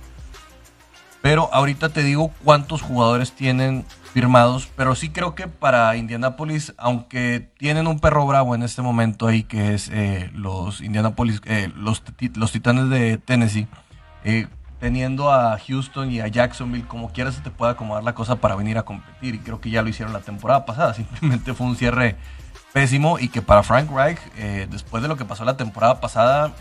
[1.27, 7.51] Pero ahorita te digo cuántos jugadores tienen firmados, pero sí creo que para Indianapolis, aunque
[7.57, 12.01] tienen un perro bravo en este momento ahí, que es eh, los Indianapolis, eh, los,
[12.33, 13.67] los Titanes de Tennessee,
[14.23, 14.47] eh,
[14.79, 18.55] teniendo a Houston y a Jacksonville, como quieras se te puede acomodar la cosa para
[18.55, 19.35] venir a competir.
[19.35, 20.93] Y creo que ya lo hicieron la temporada pasada.
[20.93, 22.15] Simplemente fue un cierre
[22.71, 26.53] pésimo y que para Frank Reich, eh, después de lo que pasó la temporada pasada,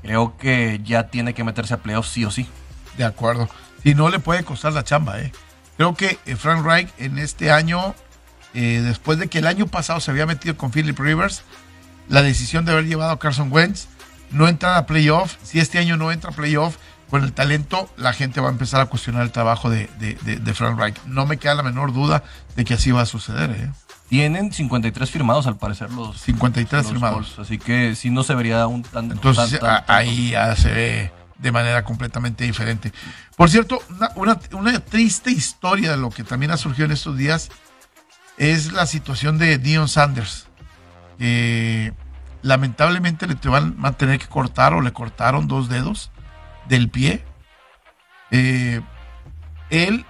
[0.00, 2.48] creo que ya tiene que meterse a playoffs sí o sí.
[2.96, 3.46] De acuerdo.
[3.86, 5.30] Si no le puede costar la chamba, ¿eh?
[5.76, 7.94] Creo que eh, Frank Reich en este año,
[8.52, 11.42] eh, después de que el año pasado se había metido con Philip Rivers,
[12.08, 13.86] la decisión de haber llevado a Carson Wentz,
[14.32, 16.78] no entrar a playoff, si este año no entra a playoff,
[17.10, 20.38] con el talento, la gente va a empezar a cuestionar el trabajo de, de- de-
[20.40, 20.96] de Frank Reich.
[21.06, 22.24] No me queda la menor duda
[22.56, 23.70] de que así va a suceder, ¿eh?
[24.08, 27.38] Tienen 53 firmados al parecer los 53 los firmados.
[27.38, 29.14] Así que sí no se vería un tanto.
[29.14, 32.92] Entonces tan- ahí ya se ve de manera completamente diferente.
[33.36, 33.82] Por cierto,
[34.14, 37.50] una, triste historia de lo que también ha surgido en estos días
[38.38, 40.48] es la situación de Dion Sanders.
[42.42, 46.10] lamentablemente le te van a tener que cortar o le cortaron dos dedos
[46.68, 47.24] del pie.
[48.30, 48.80] Eh,
[49.70, 50.04] él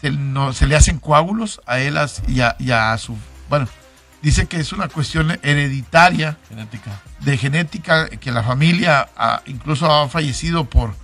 [0.00, 3.16] se, no, se le hacen coágulos a él y a, y a su...
[3.48, 3.68] Bueno,
[4.22, 7.00] dice que es una cuestión hereditaria Genética.
[7.20, 9.08] de genética que la familia
[9.46, 10.94] incluso ha fallecido por,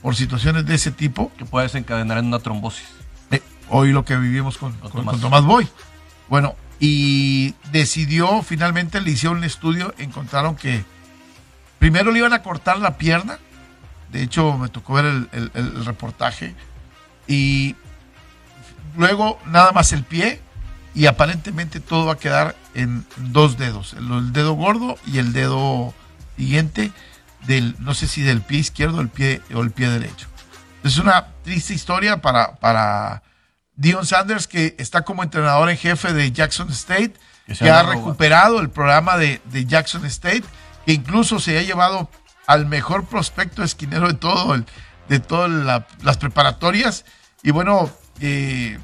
[0.00, 1.30] por situaciones de ese tipo.
[1.36, 2.86] Que puede desencadenar en una trombosis.
[3.30, 5.12] Eh, hoy lo que vivimos con, Con con- Tomás.
[5.14, 5.68] con Tomás Boy.
[6.28, 10.84] Bueno, y decidió, finalmente le hicieron un estudio, encontraron que
[11.78, 13.38] primero le iban a cortar la pierna.
[14.10, 16.54] De hecho, me tocó ver el, el- el reportaje.
[17.28, 17.76] Y
[18.96, 20.40] luego nada más el pie.
[20.94, 23.94] Y aparentemente todo va a quedar en dos dedos.
[23.94, 25.94] El, dedo gordo y el dedo
[26.36, 26.92] siguiente
[27.46, 30.26] del, no sé si del pie izquierdo el pie, o el pie derecho.
[30.84, 33.22] Es una triste historia para, para
[33.76, 37.14] Dion Sanders, que está como entrenador en jefe de Jackson State,
[37.46, 40.44] Que ha recuperado el programa de, de Jackson State,
[40.86, 42.08] que incluso se ha llevado
[42.46, 44.66] al mejor prospecto esquinero de todo, el-
[45.08, 47.04] de todas la- las preparatorias.
[47.42, 48.78] Y bueno, eh,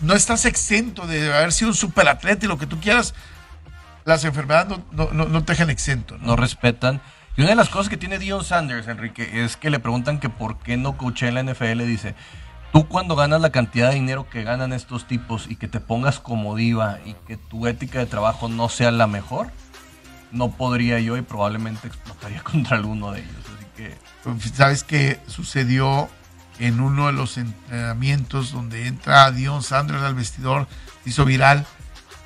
[0.00, 3.14] no estás exento de haber sido un superatleta y lo que tú quieras.
[4.04, 6.18] Las enfermedades no, no, no- no te dejan exento.
[6.18, 6.28] ¿no?
[6.28, 7.00] no respetan.
[7.36, 10.28] Y una de las cosas que tiene Dion Sanders, Enrique, es que le preguntan que
[10.28, 11.82] por qué no coachea en la NFL.
[11.84, 12.14] Dice,
[12.72, 16.20] tú cuando ganas la cantidad de dinero que ganan estos tipos y que te pongas
[16.20, 19.50] como diva y que tu ética de trabajo no sea la mejor,
[20.32, 23.34] no podría yo y probablemente explotaría contra alguno de ellos.
[23.56, 26.08] Así que ¿Sabes qué sucedió
[26.58, 30.66] en uno de los entrenamientos donde entra Dion Sanders al vestidor?
[31.04, 31.66] Hizo viral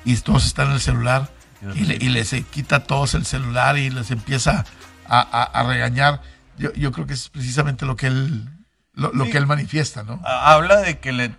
[0.05, 1.29] y todos están en el celular
[1.75, 4.63] y, le- y les quita a todos el celular y les empieza
[5.07, 6.21] a, a- a regañar.
[6.57, 8.49] Yo, yo creo que es precisamente lo que él,
[8.93, 9.31] lo, lo Sí.
[9.31, 10.21] que él manifiesta, ¿no?
[10.25, 11.29] ha- habla de que, le,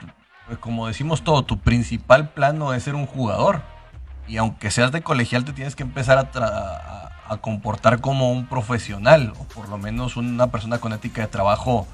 [0.46, 3.62] pues, como decimos todo, tu principal plano es ser un jugador.
[4.28, 9.32] Y aunque seas de colegial, te tienes que empezar a- a comportar como un profesional,
[9.38, 11.86] o por lo menos una persona con ética de trabajo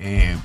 [0.00, 0.36] eh,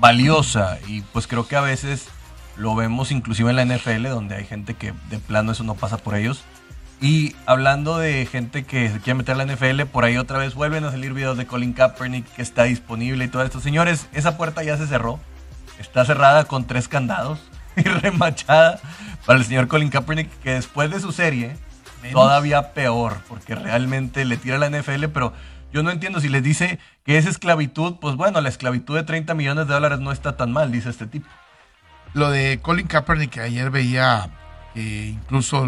[0.00, 0.78] valiosa.
[0.86, 2.08] Y pues creo que a veces
[2.56, 5.98] lo vemos inclusive en la NFL, donde hay gente que de plano eso no pasa
[5.98, 6.44] por ellos.
[7.00, 10.54] Y hablando de gente que se quiere meter a la NFL, por ahí otra vez
[10.54, 13.60] vuelven a salir videos de Colin Kaepernick que está disponible y todo esto.
[13.60, 15.20] Señores, esa puerta ya se cerró.
[15.78, 17.38] Está cerrada con tres candados
[17.76, 18.80] y remachada
[19.26, 21.56] para el señor Colin Kaepernick, que después de su serie,
[22.02, 22.20] Menos.
[22.20, 25.32] todavía peor, porque realmente le tira a la NFL, pero
[25.72, 29.34] Yo no entiendo si les dice que es esclavitud, pues bueno, la esclavitud de 30
[29.34, 31.28] millones de dólares no está tan mal, dice este tipo.
[32.14, 34.30] Lo de Colin Kaepernick, que ayer veía
[34.74, 35.66] que incluso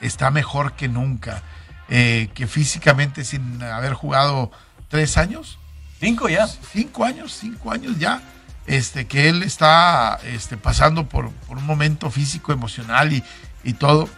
[0.00, 1.42] está mejor que nunca,
[1.88, 4.50] eh, que físicamente sin haber jugado
[4.88, 5.58] tres años,
[5.98, 6.46] Cinco ya.
[6.46, 8.20] cinco años, cinco años ya,
[8.66, 13.22] este, que él está este, pasando por, por un momento físico, emocional y,
[13.64, 14.08] y todo.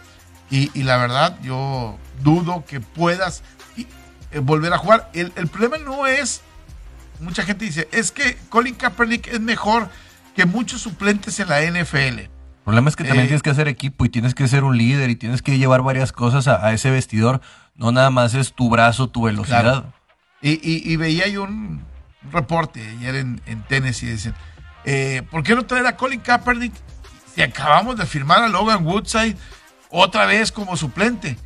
[0.49, 3.43] Y, y la verdad, yo dudo que puedas
[4.35, 5.09] eh, volver a jugar.
[5.13, 6.41] El, el problema no es,
[7.19, 9.89] mucha gente dice, es que Colin Kaepernick es mejor
[10.35, 12.19] que muchos suplentes en la NFL.
[12.19, 12.29] El
[12.63, 15.09] problema es que también Eh, tienes que hacer equipo y tienes que ser un líder
[15.09, 17.39] y tienes que llevar varias cosas a, a ese vestidor.
[17.75, 19.61] No nada más es tu brazo, tu velocidad.
[19.61, 19.93] Claro.
[20.41, 21.83] Y, y- y veía yo un,
[22.31, 24.07] reporte ayer en, en Tennessee.
[24.07, 24.33] Dicen,
[24.83, 26.73] eh, ¿por qué no traer a Colin Kaepernick
[27.35, 29.35] si acabamos de firmar a Logan Woodside
[29.89, 31.37] otra vez como suplente?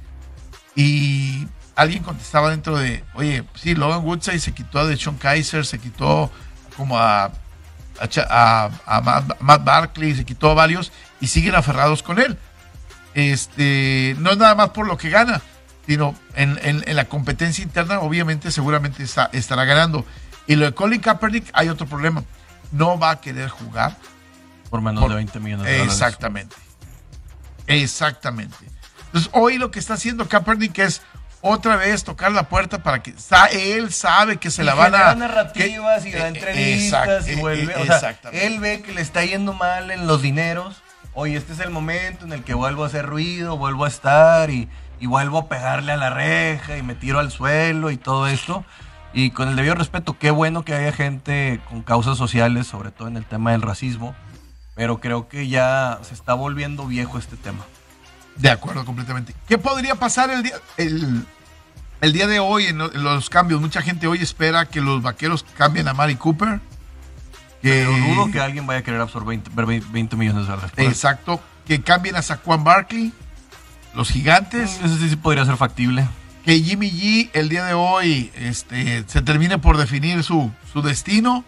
[0.75, 1.47] Y
[1.79, 6.31] alguien contestaba dentro de, oye, sí, Logan Woodside se quitó de Sean Kaiser, se quitó
[6.75, 7.31] como a, a,
[8.29, 12.37] a- a Matt, Matt Barkley, se quitó a varios y siguen aferrados con él.
[13.13, 15.41] Este, no es nada más por lo que gana,
[15.87, 20.05] sino en, en- en la competencia interna, obviamente, seguramente está- estará ganando.
[20.47, 22.23] Y lo de Colin Kaepernick, hay otro problema.
[22.71, 23.95] No va a querer jugar.
[24.69, 25.93] Por menos Por- de 20 millones de dólares.
[25.93, 26.55] Exactamente.
[27.67, 28.55] Exactamente.
[29.07, 31.01] Entonces, hoy lo que está haciendo Kaepernick es
[31.41, 34.93] otra vez tocar la puerta para que sa- él sabe que se Y la van
[34.95, 35.15] a.
[35.15, 37.73] narrativas que- y da eh, entrevistas exact- y eh, vuelve.
[37.73, 38.45] eh, o sea, exactamente.
[38.47, 40.81] él ve que le está yendo mal en los dineros.
[41.13, 44.49] Oye, este es el momento en el que vuelvo a hacer ruido, vuelvo a estar
[44.49, 48.27] y, y vuelvo a pegarle a la reja y me tiro al suelo y todo
[48.27, 48.63] esto.
[49.11, 53.07] Y con el debido respeto, qué bueno que haya gente con causas sociales, sobre todo
[53.07, 54.15] en el tema del racismo.
[54.75, 57.65] Pero creo que ya se está volviendo viejo este tema.
[58.39, 59.35] De acuerdo, completamente.
[59.47, 61.25] ¿Qué podría pasar el día, el,
[62.01, 63.59] el día de hoy en, lo- en los cambios?
[63.61, 66.59] Mucha gente hoy espera que los vaqueros cambien a Mari Cooper.
[67.61, 70.71] Que, Pero dudo que alguien vaya a querer absorber 20, ver 20 millones de dólares.
[70.77, 71.41] exacto.
[71.67, 73.11] Que cambien a Saquon Barkley,
[73.93, 74.79] los gigantes.
[74.83, 76.07] Eso sí, sí podría ser factible.
[76.45, 81.43] que Jimmy G el día de hoy este, se termine por definir su, su destino.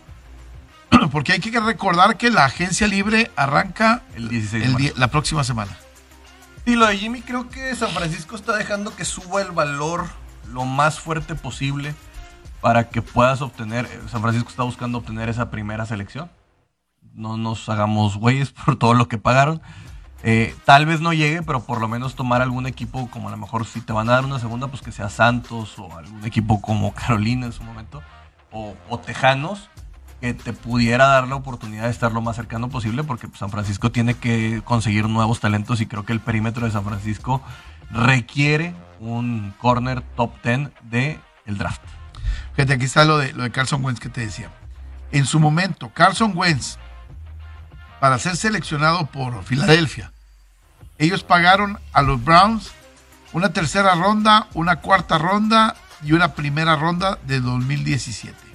[1.11, 4.77] Porque hay que recordar que la agencia libre arranca El 16 de el marzo.
[4.83, 5.77] día- la próxima semana.
[6.65, 10.05] Y lo de Jimmy creo que San Francisco está dejando que suba el valor
[10.51, 11.95] lo más fuerte posible
[12.61, 16.29] para que puedas obtener, eh, San Francisco está buscando obtener esa primera selección.
[17.13, 19.61] No nos hagamos güeyes por todo lo que pagaron.
[20.23, 23.37] Eh, tal vez no llegue, pero por lo menos tomar algún equipo como a lo
[23.37, 26.61] mejor si te van a dar una segunda, pues que sea Santos o algún equipo
[26.61, 28.03] como Carolina en su momento,
[28.51, 29.70] o, o Tejanos,
[30.21, 33.49] que te pudiera dar la oportunidad de estar lo más cercano posible, porque pues, San
[33.49, 37.41] Francisco tiene que conseguir nuevos talentos y creo que el perímetro de San Francisco
[37.89, 41.81] requiere un corner top 10 de el draft.
[42.53, 44.51] Fíjate, aquí está lo de, lo de Carson Wentz que te decía.
[45.11, 46.77] En su momento, Carson Wentz,
[47.99, 50.11] para ser seleccionado por Filadelfia,
[50.99, 52.71] ellos pagaron a los Browns
[53.33, 58.50] una tercera ronda, una cuarta ronda y una primera ronda de 2017.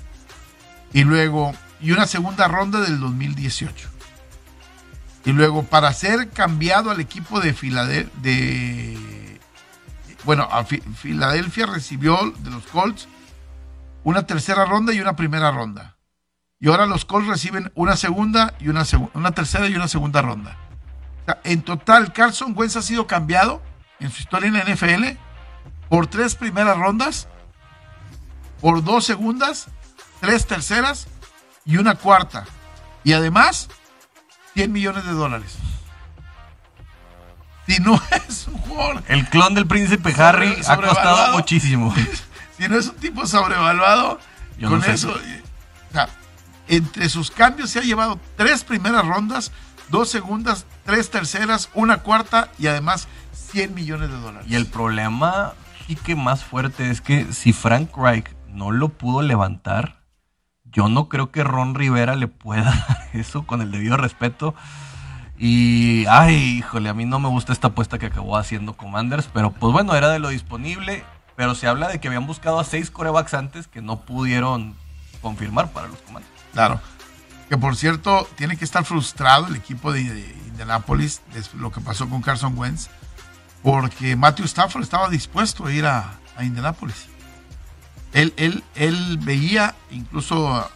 [0.96, 3.90] Y luego, y una segunda ronda del 2018.
[5.26, 9.38] Y luego, para ser cambiado al equipo de Filadelfia, de,
[10.24, 13.08] bueno, a Fi- Filadelfia recibió de los Colts
[14.04, 15.98] una tercera ronda y una primera ronda.
[16.60, 20.22] Y ahora los Colts reciben una segunda y una, segu- una tercera y una segunda
[20.22, 20.56] ronda.
[21.20, 23.60] O sea, en total, Carson Wentz ha sido cambiado
[24.00, 25.18] en su historia en la NFL
[25.90, 27.28] por tres primeras rondas,
[28.62, 29.66] por dos segundas,
[30.20, 31.06] tres terceras
[31.64, 32.44] y una cuarta.
[33.04, 33.68] Y además,
[34.54, 35.56] 100 millones de dólares.
[37.66, 41.94] Si no es un jugador El clon del príncipe Harry Sobre- ha costado muchísimo.
[42.58, 44.20] si no es un tipo sobrevaluado,
[44.58, 44.92] Yo con no sé.
[44.92, 45.42] eso, eh,
[45.90, 46.08] o sea,
[46.68, 49.52] entre sus cambios se ha llevado tres primeras rondas,
[49.88, 53.08] dos segundas, tres terceras, una cuarta y además
[53.50, 54.48] 100 millones de dólares.
[54.50, 55.52] Y el problema
[55.86, 60.00] sí que más fuerte es que si Frank Reich no lo pudo levantar,
[60.76, 64.54] yo no creo que Ron Rivera le pueda eso con el debido respeto.
[65.38, 69.52] Y, ay, híjole, a mí no me gusta esta apuesta que acabó haciendo Commanders, pero
[69.52, 71.02] pues bueno, era de lo disponible.
[71.34, 74.74] Pero se habla de que habían buscado a seis corebacks antes que no pudieron
[75.22, 76.32] confirmar para los Commanders.
[76.52, 76.80] Claro.
[77.48, 80.00] Que por cierto, tiene que estar frustrado el equipo de,
[80.48, 82.88] Indianapolis de lo que pasó con Carson Wentz,
[83.62, 87.15] porque Matthew Stafford estaba dispuesto a ir a Indianapolis.
[88.16, 90.66] Él, él, él veía, incluso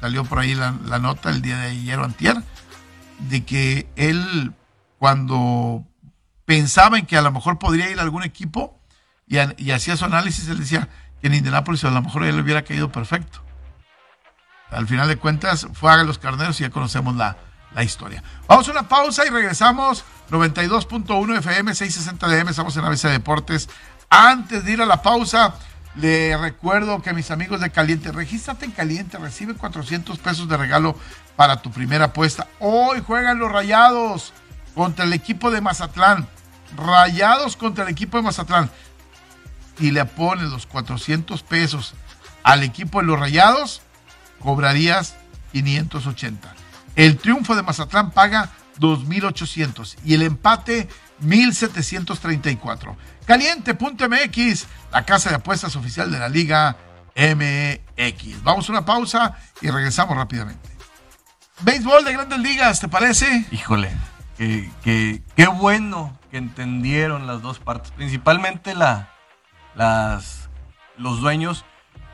[0.00, 2.42] salió por ahí la, nota el día de ayer antier,
[3.18, 4.54] de que él
[4.98, 5.84] cuando
[6.46, 8.80] pensaba en que a lo mejor podría ir a algún equipo
[9.26, 9.36] y,
[9.70, 10.88] hacía su análisis, él decía
[11.20, 13.42] que en Indianápolis a lo mejor le hubiera caído perfecto.
[14.70, 17.36] Al final de cuentas, fue a los carneros y ya conocemos la,
[17.74, 18.24] la historia.
[18.48, 20.04] Vamos a una pausa y regresamos.
[20.30, 23.68] 92.1 FM, 660 DM, estamos en ABC Deportes.
[24.08, 25.54] Antes de ir a la pausa,
[25.96, 30.96] le recuerdo que mis amigos de Caliente, regístrate en Caliente, recibe 400 pesos de regalo
[31.36, 32.46] para tu primera apuesta.
[32.60, 34.32] Hoy juegan los Rayados
[34.74, 36.28] contra el equipo de Mazatlán.
[36.76, 38.70] Rayados contra el equipo de Mazatlán.
[39.78, 41.94] Y le pones los 400 pesos
[42.42, 43.82] al equipo de los Rayados,
[44.38, 45.16] cobrarías
[45.52, 46.54] 580.
[46.94, 50.88] El triunfo de Mazatlán paga 2.800 y el empate
[51.22, 52.94] 1.734.
[53.26, 56.76] Caliente.mx, la casa de apuestas oficial de la Liga
[57.16, 58.42] MX.
[58.42, 60.68] Vamos a una pausa y regresamos rápidamente.
[61.60, 63.46] Béisbol de grandes ligas, ¿te parece?
[63.50, 63.90] Híjole,
[64.36, 69.08] que, que- qué bueno que entendieron las dos partes, principalmente la,
[69.74, 70.48] las,
[70.98, 71.64] los dueños,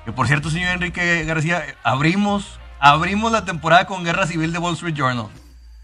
[0.04, 4.74] que por cierto, señor Enrique García, abrimos, abrimos la temporada con Guerra Civil de Wall
[4.74, 5.26] Street Journal.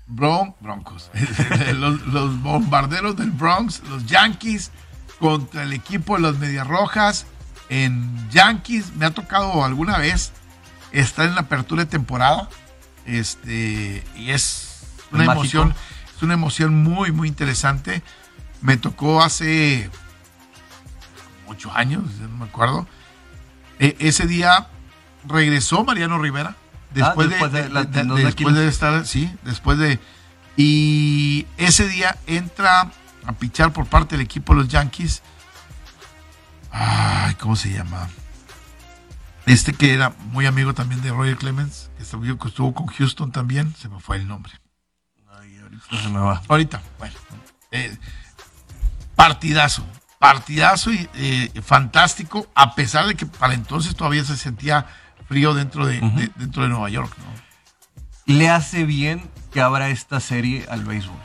[0.07, 1.11] Bron- Broncos.
[1.75, 4.71] los, los bombarderos del Bronx, los Yankees
[5.19, 7.27] contra el equipo de los Medias Rojas
[7.69, 8.95] en Yankees.
[8.97, 10.33] Me ha tocado alguna vez
[10.93, 12.49] estar en la apertura de temporada.
[13.07, 14.81] Este, y es
[15.13, 15.75] una emoción,
[16.17, 18.03] es una emoción muy, muy interesante.
[18.61, 19.91] Me tocó hace
[21.47, 22.87] ocho años, no me acuerdo.
[23.79, 24.69] E- ese día
[25.27, 26.57] regresó Mariano Rivera.
[26.93, 28.55] Después, Ah, después de, de la- de- de los después Aquiles.
[28.55, 29.99] de estar, sí, después de.
[30.57, 32.91] Y ese día entra
[33.29, 35.23] a pichar por parte del equipo de los Yankees.
[36.71, 38.09] Ay, ¿cómo se llama?
[39.47, 43.31] Este que era muy amigo también de Roger Clemens, que estuvo, que estuvo con Houston
[43.33, 44.53] también, se me fue el nombre.
[45.41, 46.43] Ay, ahorita se me va.
[46.49, 47.15] Ahorita, bueno.
[47.71, 47.97] eh,
[49.15, 49.87] partidazo.
[50.19, 54.87] Partidazo y eh, fantástico, a pesar de que para entonces todavía se sentía
[55.29, 58.35] frío dentro de, de- dentro de Nueva York, ¿no?
[58.35, 61.17] le hace bien que abra esta serie al béisbol.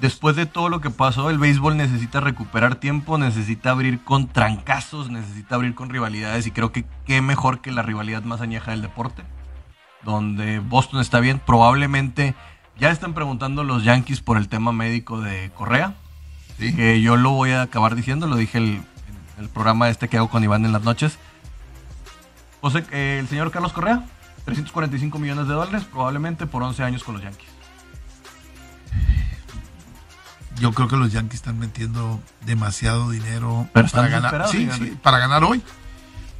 [0.00, 5.10] Después de todo lo que pasó, el béisbol necesita recuperar tiempo, necesita abrir con trancazos,
[5.10, 8.82] necesita abrir con rivalidades y creo que qué mejor que la rivalidad más añeja del
[8.82, 9.24] deporte,
[10.04, 12.36] donde Boston está bien, probablemente
[12.78, 15.94] ya están preguntando los Yankees por el tema médico de Correa,
[16.58, 16.74] Sí.
[16.76, 18.82] que yo lo voy a acabar diciendo, lo dije el-
[19.36, 21.18] en el programa este que hago con Iván en las noches.
[22.60, 24.04] José, eh, el señor Carlos Correa,
[24.44, 27.48] 345 millones de dólares, probablemente por 11 años con los Yankees.
[30.60, 34.48] Yo creo que los Yankees están metiendo demasiado dinero Pero para ganar.
[34.48, 35.62] Sí, sí, para ganar hoy.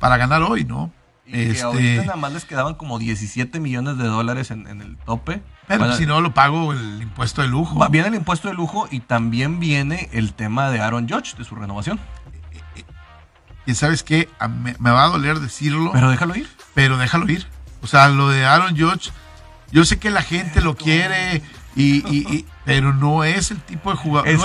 [0.00, 0.92] Para ganar hoy, ¿no?
[1.26, 4.80] Y que Este, ahorita nada más les quedaban como 17 millones de dólares en, en
[4.80, 5.42] el tope.
[5.66, 7.86] pero Bueno, si no lo pago el impuesto de lujo.
[7.90, 11.54] Viene el impuesto de lujo y también viene el tema de Aaron Judge, de su
[11.54, 12.00] renovación.
[13.66, 14.30] Y sabes qué,
[14.62, 16.48] me, me va a doler decirlo, pero, Pero déjalo ir.
[16.74, 17.46] déjalo ir.
[17.82, 19.10] O sea, lo de Aaron Judge,
[19.70, 21.42] yo sé que la gente lo quiere,
[21.78, 24.28] y, y- y- pero no es el tipo de jugador.
[24.28, 24.40] Es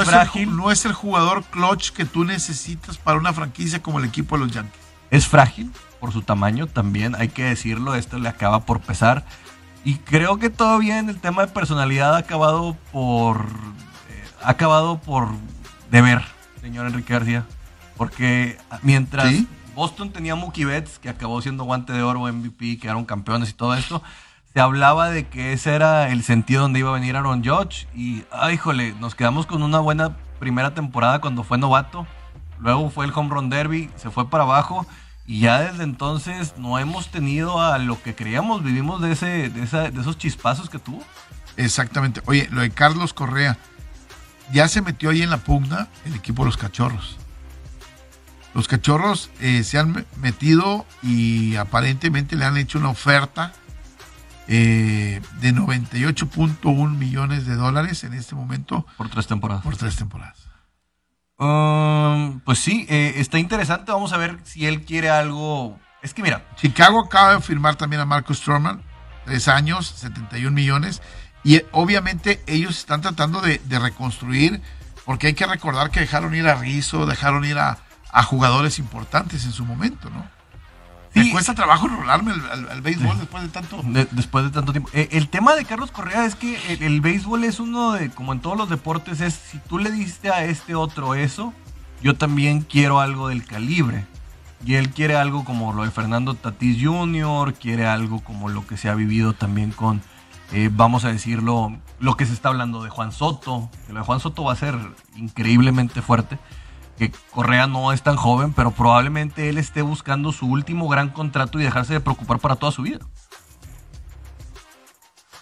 [0.47, 4.45] no, es el jugador clutch que tú necesitas para una franquicia como el equipo de
[4.45, 4.81] los Yankees.
[5.11, 7.95] Es frágil por su tamaño también, hay que decirlo.
[7.95, 9.25] Esto le acaba por pesar.
[9.85, 13.45] Y creo que todavía en el tema de personalidad ha acabado por.
[14.09, 15.27] eh, ha acabado por
[15.91, 16.21] deber,
[16.61, 17.45] señor Enrique García.
[17.97, 19.47] Porque mientras Sí.
[19.75, 23.73] Boston tenía Mookie Betts, que acabó siendo guante de oro, MVP, quedaron campeones y todo
[23.75, 24.01] esto,
[24.53, 27.87] se hablaba de que ese era el sentido donde iba a venir Aaron Judge.
[27.95, 32.05] Y, ay, híjole, nos quedamos con una buena primera temporada cuando fue novato.
[32.59, 34.85] Luego fue el Home Run Derby, se fue para abajo.
[35.25, 38.63] Y ya desde entonces no hemos tenido a lo que creíamos.
[38.63, 41.01] Vivimos de, ese, de, esa- de esos chispazos que tuvo.
[41.57, 42.21] Exactamente.
[42.25, 43.57] Oye, lo de Carlos Correa,
[44.51, 47.17] ya se metió ahí en la pugna el equipo de los cachorros.
[48.53, 53.53] Los cachorros eh, se han me- metido y aparentemente le han hecho una oferta
[54.47, 59.63] eh, de 98.1 millones de dólares en este momento Por tres temporadas.
[59.63, 60.37] por tres temporadas.
[61.37, 63.91] Um, pues sí, eh, está interesante.
[63.91, 65.79] Vamos a ver si él quiere algo.
[66.01, 68.81] Es que mira, Chicago acaba de firmar también a Marcus Stroman,
[69.25, 71.01] tres años, 71 millones.
[71.43, 74.61] Y eh, obviamente ellos están tratando de, de reconstruir,
[75.05, 77.77] porque hay que recordar que dejaron ir a Rizzo, dejaron ir a,
[78.11, 80.25] a jugadores importantes en su momento, ¿no?
[81.15, 83.81] Me cuesta trabajo enrolarme al, al- al béisbol después de tanto.
[83.83, 84.89] de- después de tanto tiempo.
[84.93, 88.33] Eh, el tema de Carlos Correa es que el, el béisbol es uno de, como
[88.33, 91.53] en todos los deportes, es si tú le diste a este otro eso,
[92.01, 94.05] yo también quiero algo del calibre.
[94.65, 98.77] Y él quiere algo como lo de Fernando Tatis Jr., quiere algo como lo que
[98.77, 100.01] se ha vivido también con,
[100.53, 103.69] eh, vamos a decirlo, lo que se está hablando de Juan Soto.
[103.89, 104.77] Lo de Juan Soto va a ser
[105.17, 106.39] increíblemente fuerte.
[106.97, 111.59] Que Correa no es tan joven, pero probablemente él esté buscando su último gran contrato
[111.59, 112.99] y dejarse de preocupar para toda su vida.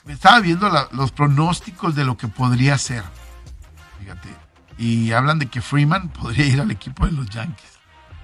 [0.07, 3.03] Estaba viendo la- los pronósticos de lo que podría ser.
[3.99, 4.29] Fíjate.
[4.77, 7.69] Y hablan de que Freeman podría ir al equipo de los Yankees.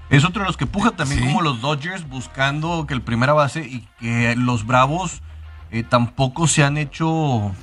[0.09, 1.25] Es otro de los que puja también Sí.
[1.27, 5.21] como los Dodgers buscando que el primera base y que los Bravos
[5.69, 7.53] eh, tampoco se han hecho,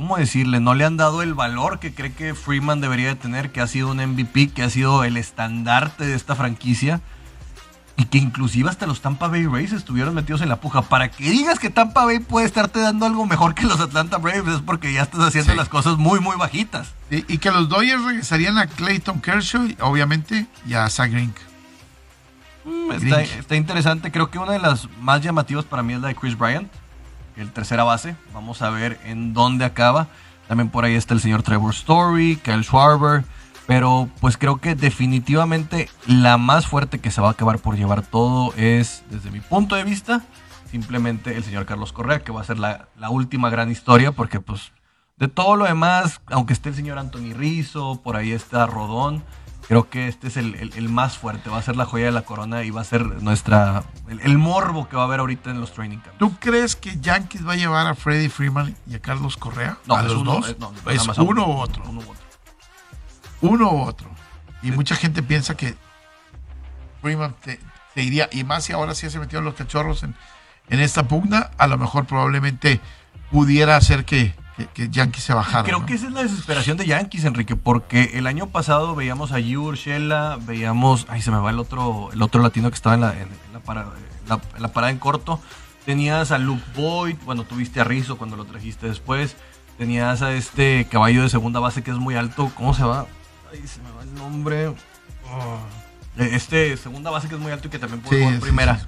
[0.00, 0.60] ¿cómo decirle?
[0.60, 3.66] No le han dado el valor que cree que Freeman debería de tener, que ha
[3.66, 7.02] sido un MVP, que ha sido el estandarte de esta franquicia
[7.98, 10.80] y que inclusive hasta los Tampa Bay Rays estuvieron metidos en la puja.
[10.80, 14.48] Para que digas que Tampa Bay puede estarte dando algo mejor que los Atlanta Braves
[14.54, 15.58] es porque ya estás haciendo Sí.
[15.58, 16.94] las cosas muy, muy bajitas.
[17.10, 21.42] Y, y que los Dodgers regresarían a Clayton Kershaw, obviamente, y a Zach Greinke.
[22.64, 24.10] Mm, Está, está interesante.
[24.10, 26.72] Creo que una de las más llamativas para mí es la de Chris Bryant,
[27.36, 28.16] el tercera base.
[28.32, 30.08] Vamos a ver en dónde acaba.
[30.48, 33.24] También por ahí está el señor Trevor Story, Kyle Schwarber.
[33.66, 38.02] Pero pues creo que definitivamente la más fuerte que se va a acabar por llevar
[38.02, 40.22] todo es, desde mi punto de vista,
[40.70, 44.40] simplemente el señor Carlos Correa, que va a ser la, la última gran historia, porque
[44.40, 44.72] pues
[45.18, 49.22] de todo lo demás, aunque esté el señor Anthony Rizzo, por ahí está Rodón,
[49.68, 52.12] creo que este es el, el- el más fuerte, va a ser la joya de
[52.12, 55.50] la corona y va a ser nuestra, el, el morbo que va a haber ahorita
[55.50, 56.18] en los training camps.
[56.18, 59.78] ¿Tú crees que Yankees va a llevar a Freddie Freeman y a Carlos Correa?
[59.86, 60.48] No, ¿A los uno, dos?
[60.48, 61.84] es- no, ¿Es a uno u otro?
[61.88, 62.24] Uno u otro.
[63.42, 64.10] Uno u otro.
[64.62, 65.74] Y mucha gente piensa que
[67.00, 67.60] Freeman te-
[67.96, 70.14] iría, y más si ahora sí se metieron los cachorros en,
[70.68, 72.80] en esta pugna, a lo mejor probablemente
[73.30, 74.34] pudiera hacer que,
[74.66, 75.64] que, que Yankees se bajara.
[75.64, 75.86] Creo ¿no?
[75.86, 79.62] que esa es la desesperación de Yankees, Enrique, porque el año pasado veíamos a Yu
[79.62, 83.18] Urshela, veíamos, ay, se me va el otro, el otro latino que estaba en la,
[83.18, 85.40] en, la, parada en corto.
[85.84, 89.36] Tenías a Luke Boyd, bueno, tuviste a Rizzo cuando lo trajiste después.
[89.78, 93.06] Tenías a este caballo de segunda base que es muy alto, ¿cómo se va?
[93.50, 94.68] Ay, se me va el nombre.
[94.68, 95.58] Oh.
[96.16, 98.78] Este segunda base que es muy alto y que también puede Sí, jugar sí, primera.
[98.78, 98.86] sí.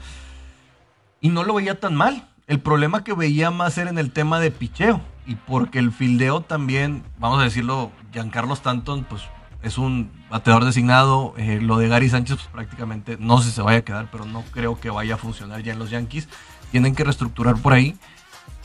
[1.22, 2.28] Y no lo veía tan mal.
[2.46, 5.00] El problema que veía más era en el tema de picheo.
[5.26, 9.22] Y porque el fildeo también, vamos a decirlo, Giancarlo Stanton, pues
[9.62, 11.34] es un bateador designado.
[11.36, 14.24] Eh, lo de Gary Sánchez, pues prácticamente no sé si se vaya a quedar, pero
[14.24, 16.28] no creo que vaya a funcionar ya en los Yankees.
[16.70, 17.96] Tienen que reestructurar por ahí.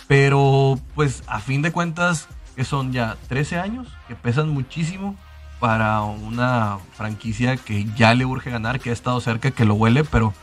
[0.07, 5.15] Pero, pues, a fin de cuentas, que son ya 13 años, que pesan muchísimo
[5.59, 10.03] para una franquicia que ya le urge ganar, que ha estado cerca, que lo huele,
[10.03, 10.33] pero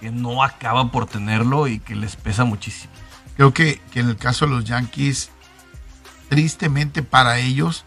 [0.00, 2.92] que no acaba por tenerlo y que les pesa muchísimo.
[3.36, 5.30] Creo que, que en el caso de los Yankees,
[6.28, 7.84] tristemente para ellos,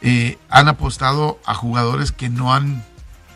[0.00, 2.84] eh, han apostado a jugadores que no han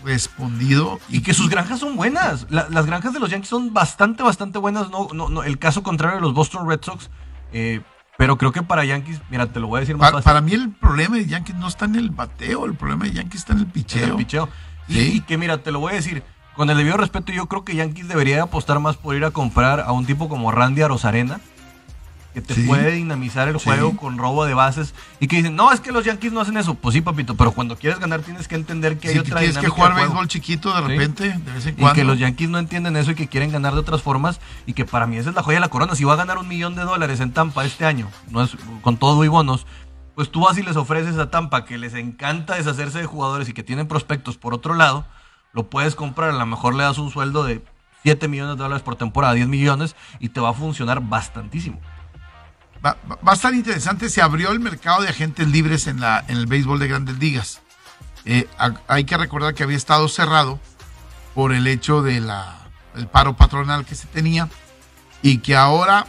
[0.05, 2.47] respondido Y que sus granjas son buenas.
[2.51, 4.91] La- las granjas de los Yankees son bastante, bastante buenas.
[4.91, 7.11] No, no, no, el caso contrario de los Boston Red Sox.
[7.53, 7.81] eh,
[8.19, 10.25] pero creo que para Yankees, mira, te lo voy a decir más fácil.
[10.25, 13.41] para mí el problema de Yankees no está en el bateo, el problema de Yankees
[13.41, 14.07] está en el picheo.
[14.07, 14.49] el picheo.
[14.89, 15.11] Y, Sí.
[15.17, 16.23] y que mira, te lo voy a decir,
[16.57, 19.81] con el debido respeto, yo creo que Yankees debería apostar más por ir a comprar
[19.81, 21.41] a un tipo como Randy Arozarena,
[22.33, 22.63] que te Sí.
[22.65, 23.65] puede dinamizar el Sí.
[23.65, 26.57] juego con robo de bases, y que dicen, no, es que los Yankees no hacen
[26.59, 26.75] eso.
[26.75, 29.41] Pues sí, papito, pero cuando quieres ganar tienes que entender que Sí, hay que otra
[29.41, 31.95] tienes que jugar béisbol chiquito de repente, de vez en Y cuando.
[31.95, 34.85] que los Yankees no entienden eso y que quieren ganar de otras formas y que
[34.85, 35.95] para mí esa es la joya de la corona.
[35.95, 38.99] Si va a ganar un millón de dólares en Tampa este año, no es con
[38.99, 39.67] todo y bonos,
[40.15, 43.55] pues tú vas y les ofreces a Tampa que les encanta deshacerse de jugadores y
[43.55, 45.07] que tienen prospectos por otro lado,
[45.57, 47.65] lo puedes comprar, a lo mejor le das un sueldo de
[48.05, 51.81] 7 millones de dólares por temporada, 10 millones y te va a funcionar bastantísimo.
[52.85, 54.09] Va, a estar interesante.
[54.11, 57.61] Se abrió el mercado de agentes libres en, la, en el béisbol de grandes ligas.
[58.27, 60.61] Eh, ha- hay que recordar que había estado cerrado
[61.35, 62.31] por el hecho del
[63.11, 64.49] paro patronal que se tenía
[65.23, 66.07] y que ahora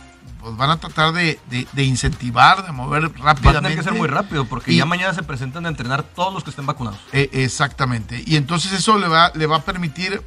[0.47, 3.69] pues, van a tratar de, de- de incentivar, de mover Va a rápidamente.
[3.69, 6.43] tener que ser muy rápido porque Y- ya mañana se presentan a entrenar todos los
[6.43, 6.99] que estén vacunados.
[7.11, 8.23] Eh, exactamente.
[8.25, 10.21] Y entonces eso le va, le va a permitir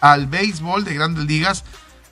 [0.00, 1.64] al béisbol de grandes ligas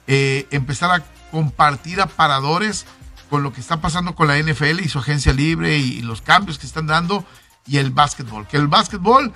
[0.07, 2.87] eh, empezar a compartir aparadores
[3.31, 6.21] con lo que está pasando con la NFL y su agencia libre y, y los
[6.23, 7.25] cambios que están dando
[7.67, 8.47] y el básquetbol.
[8.47, 9.33] Que el básquetbol,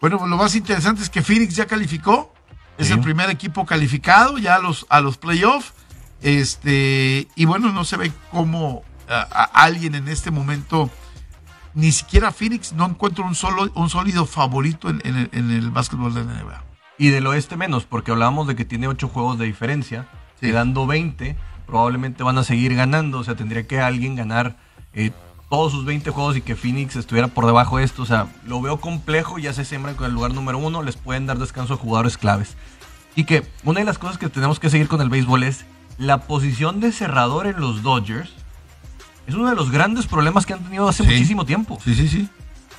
[0.00, 2.32] bueno, lo más interesante es que Phoenix ya calificó.
[2.78, 2.94] Es Sí.
[2.94, 5.72] el primer equipo calificado ya a los, a los playoffs.
[6.22, 10.88] Este, y bueno, no se ve cómo a- a alguien en este momento
[11.74, 15.70] ni siquiera Phoenix no encuentro un solo un sólido favorito en, en el, en el
[15.70, 16.62] básquetbol de la NBA.
[16.98, 20.06] Y del oeste menos, porque hablábamos de que tiene 8 juegos de diferencia,
[20.40, 20.46] Sí.
[20.48, 24.56] quedando 20, probablemente van a seguir ganando, o sea, tendría que alguien ganar
[24.92, 25.10] eh,
[25.48, 28.60] todos sus 20 juegos y que Phoenix estuviera por debajo de esto, o sea, lo
[28.60, 31.76] veo complejo, ya se siembran con el lugar número uno, les pueden dar descanso a
[31.76, 32.56] jugadores claves.
[33.14, 35.64] Y que una de las cosas que tenemos que seguir con el béisbol es
[35.98, 38.30] la posición de cerrador en los Dodgers.
[39.26, 41.10] Es uno de los grandes problemas que han tenido hace Sí.
[41.10, 41.78] muchísimo tiempo.
[41.84, 42.28] Sí, sí, sí.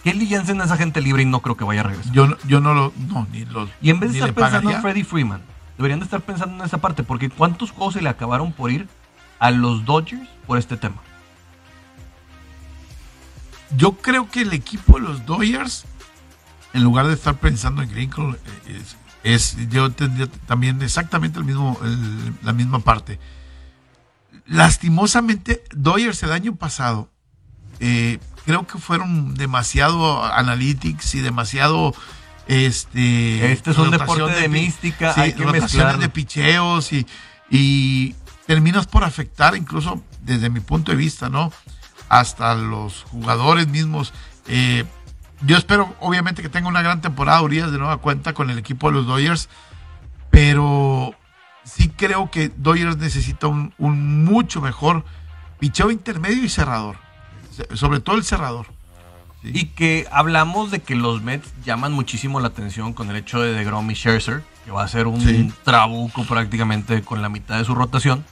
[0.04, 2.12] Kelly Jensen es agente libre y no creo que vaya a regresar.
[2.12, 2.92] Yo, no- yo no lo.
[3.08, 3.70] No, ni los.
[3.82, 4.76] Y en vez de estar pensando pagaría.
[4.78, 5.42] en Freddie Freeman,
[5.78, 8.90] deberían de estar pensando en esa parte, porque ¿cuántos juegos se le acabaron por ir
[9.40, 10.98] a los Dodgers por este tema?
[13.78, 15.86] Yo creo que el equipo de los Dodgers,
[16.74, 18.36] en lugar de estar pensando en Grinkle,
[18.68, 18.82] eh,
[19.24, 23.20] es, yo tendría también exactamente el mismo, el- la misma parte.
[24.46, 27.10] Lastimosamente, Dodgers el año pasado,
[27.80, 31.96] eh, creo que fueron demasiado analytics y demasiado
[32.48, 35.46] este Este es un deporte de mística, sí, hay que
[35.98, 37.08] de picheos y,
[37.50, 38.16] y
[38.46, 41.52] terminas por afectar incluso desde mi punto de vista, ¿no?
[42.10, 44.14] Hasta los jugadores mismos.
[44.48, 44.84] Eh,
[45.46, 48.90] yo espero, obviamente, que tenga una gran temporada Urias de nueva cuenta con el equipo
[48.90, 49.50] de los Dodgers,
[50.30, 51.14] pero
[51.64, 55.06] sí creo que Dodgers necesita un, un mucho mejor
[55.60, 56.98] picheo intermedio y cerrador.
[57.74, 58.66] Sobre todo el cerrador.
[59.42, 59.52] Sí.
[59.54, 63.54] Y que hablamos de que los Mets llaman muchísimo la atención con el hecho de
[63.54, 65.54] DeGrom y Scherzer, que va a ser un Sí.
[65.64, 68.26] trabuco prácticamente con la mitad de su rotación.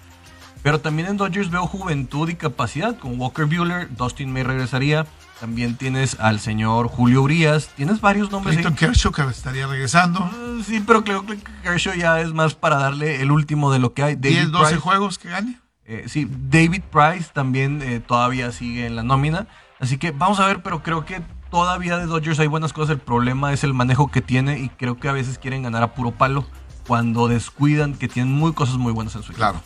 [0.63, 2.97] Pero también en Dodgers veo juventud y capacidad.
[2.97, 5.05] Con Walker Bueller, Dustin May regresaría.
[5.41, 7.71] También tienes al señor Julio Urias.
[7.75, 8.55] Tienes varios nombres.
[8.55, 10.19] Clayton Kershaw que estaría regresando.
[10.21, 13.93] Ah, Sí, pero creo que Kershaw ya es más para darle el último de lo
[13.95, 14.15] que hay.
[14.15, 15.59] David 10, 12 Price, juegos que gane.
[15.85, 19.47] eh, sí, David Price también eh, todavía sigue en la nómina.
[19.79, 22.91] Así que vamos a ver, pero creo que todavía de Dodgers hay buenas cosas.
[22.91, 25.95] El problema es el manejo que tiene y creo que a veces quieren ganar a
[25.95, 26.45] puro palo
[26.85, 29.37] cuando descuidan que tienen muy cosas muy buenas en su equipo.
[29.49, 29.63] Claro.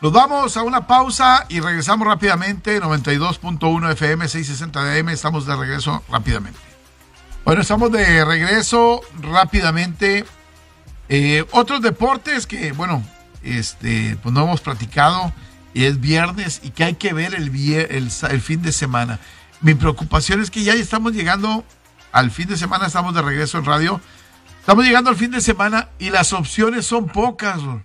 [0.00, 2.80] Nos vamos a una pausa y regresamos rápidamente.
[2.80, 5.08] 92.1 FM, 660 DM.
[5.10, 6.58] Estamos de regreso rápidamente.
[7.44, 10.24] Bueno, estamos de regreso rápidamente.
[11.08, 13.02] Eh, otros deportes que, bueno,
[13.42, 15.32] este, pues no hemos platicado.
[15.74, 19.20] Y es viernes y que hay que ver el, vier- el, fin de semana.
[19.60, 21.64] Mi preocupación es que ya estamos llegando
[22.10, 22.86] al fin de semana.
[22.86, 24.00] Estamos de regreso en radio.
[24.60, 27.62] Estamos llegando al fin de semana y las opciones son pocas.
[27.62, 27.84] bro.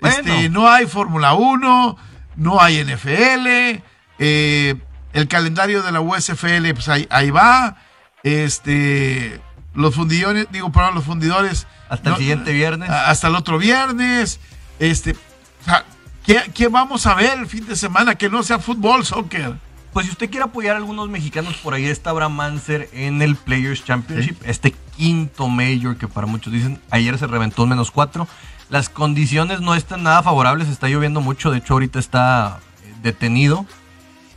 [0.00, 1.96] Este, no hay Fórmula 1,
[2.36, 3.82] no hay NFL,
[4.18, 4.74] eh,
[5.12, 7.76] el calendario de la USFL, pues ahí, ahí va.
[8.22, 9.40] Este,
[9.74, 11.66] los fundidores, digo, perdón, los fundidores.
[11.88, 12.90] Hasta el siguiente viernes.
[12.90, 14.40] Hasta el otro viernes.
[14.78, 15.84] Este, o sea,
[16.24, 19.54] ¿qué, qué vamos a ver el fin de semana que no sea fútbol, soccer?
[19.92, 23.36] Pues si usted quiere apoyar a algunos mexicanos, por ahí está Abraham Manser en el
[23.36, 28.28] Players Championship, este quinto Major que para muchos dicen, ayer se reventó un menos cuatro.
[28.68, 33.64] Las condiciones no están nada favorables, está lloviendo mucho, de hecho ahorita está eh, detenido,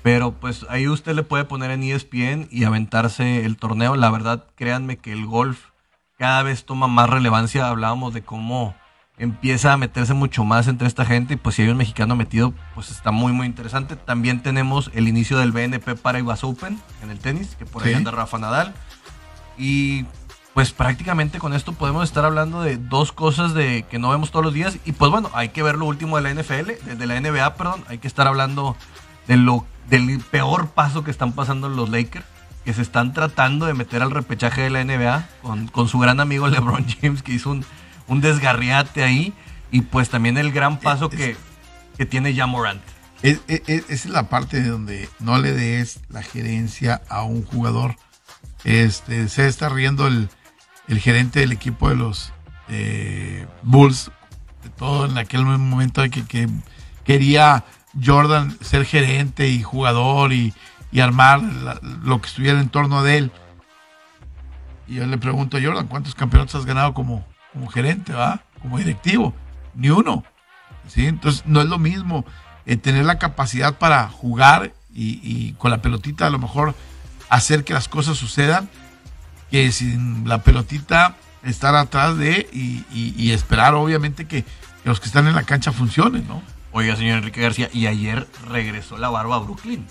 [0.03, 3.95] pero pues ahí usted le puede poner en ESPN y aventarse el torneo.
[3.95, 5.59] La verdad, créanme que el golf
[6.17, 7.67] cada vez toma más relevancia.
[7.67, 8.73] Hablábamos de cómo
[9.17, 12.53] empieza a meterse mucho más entre esta gente y pues si hay un mexicano metido,
[12.73, 13.95] pues está muy muy interesante.
[13.95, 17.95] También tenemos el inicio del BNP Paribas Open en el tenis, que por ahí Sí.
[17.95, 18.73] anda Rafa Nadal.
[19.57, 20.05] Y
[20.53, 24.43] pues prácticamente con esto podemos estar hablando de dos cosas de que no vemos todos
[24.45, 27.19] los días y pues bueno, hay que ver lo último de la NFL, de, la
[27.19, 28.75] NBA, perdón, hay que estar hablando
[29.27, 32.25] de lo del peor paso que están pasando los Lakers,
[32.65, 36.19] que se están tratando de meter al repechaje de la NBA con, con su gran
[36.19, 37.65] amigo LeBron James que hizo un,
[38.07, 39.33] un desgarriate ahí
[39.71, 41.37] y pues también el gran paso que,
[41.97, 42.81] que tiene ya Morant.
[43.23, 47.95] Es- es- es la parte de donde no le des la gerencia a un jugador.
[48.63, 50.29] Este, se está riendo el,
[50.88, 52.34] el gerente del equipo de los
[52.69, 54.11] eh, Bulls,
[54.63, 56.47] de todo en aquel momento que, que
[57.03, 57.63] quería
[58.03, 60.53] Jordan ser gerente y jugador y,
[60.91, 61.41] y armar
[62.03, 63.32] lo que estuviera en torno de él.
[64.88, 68.41] Y yo le pregunto a Jordan, ¿cuántos campeonatos has ganado como, como gerente, va?
[68.61, 69.34] Como directivo?
[69.73, 70.23] Ni uno.
[70.88, 71.07] ¿sí?
[71.07, 72.25] Entonces no es lo mismo
[72.65, 76.75] eh, tener la capacidad para jugar y, y con la pelotita a lo mejor
[77.29, 78.69] hacer que las cosas sucedan
[79.51, 84.49] que sin la pelotita estar atrás de y, y- y esperar obviamente que, que
[84.85, 86.41] los que están en la cancha funcionen, ¿no?
[86.71, 89.85] Oiga, señor Enrique García, y ayer regresó la barba a Brooklyn.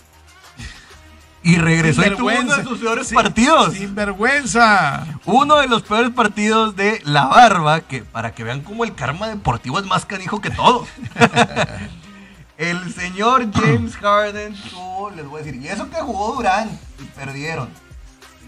[1.43, 3.73] Y regresó y tuvo uno de sus peores partidos.
[3.75, 5.07] Sin vergüenza.
[5.25, 9.29] Uno de los peores partidos de la barba, que para que vean cómo el karma
[9.29, 10.87] deportivo es más canijo que todo.
[12.59, 17.05] el señor James Harden tuvo, les voy a decir, y eso que jugó Durant y
[17.05, 17.71] perdieron.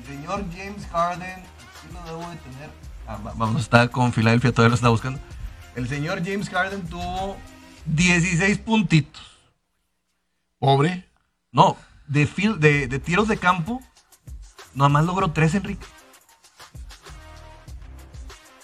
[0.02, 2.70] El señor James Harden, aquí lo debo de tener.
[3.06, 5.20] Ah, va- vamos, está con Filadelfia, todavía lo está buscando.
[5.76, 7.36] El señor James Harden tuvo
[7.86, 9.22] 16 puntitos.
[10.58, 11.08] Pobre.
[11.50, 11.76] No,
[12.06, 13.80] de, fil- de, de tiros de campo,
[14.74, 15.86] nomás logró 3, Enrique.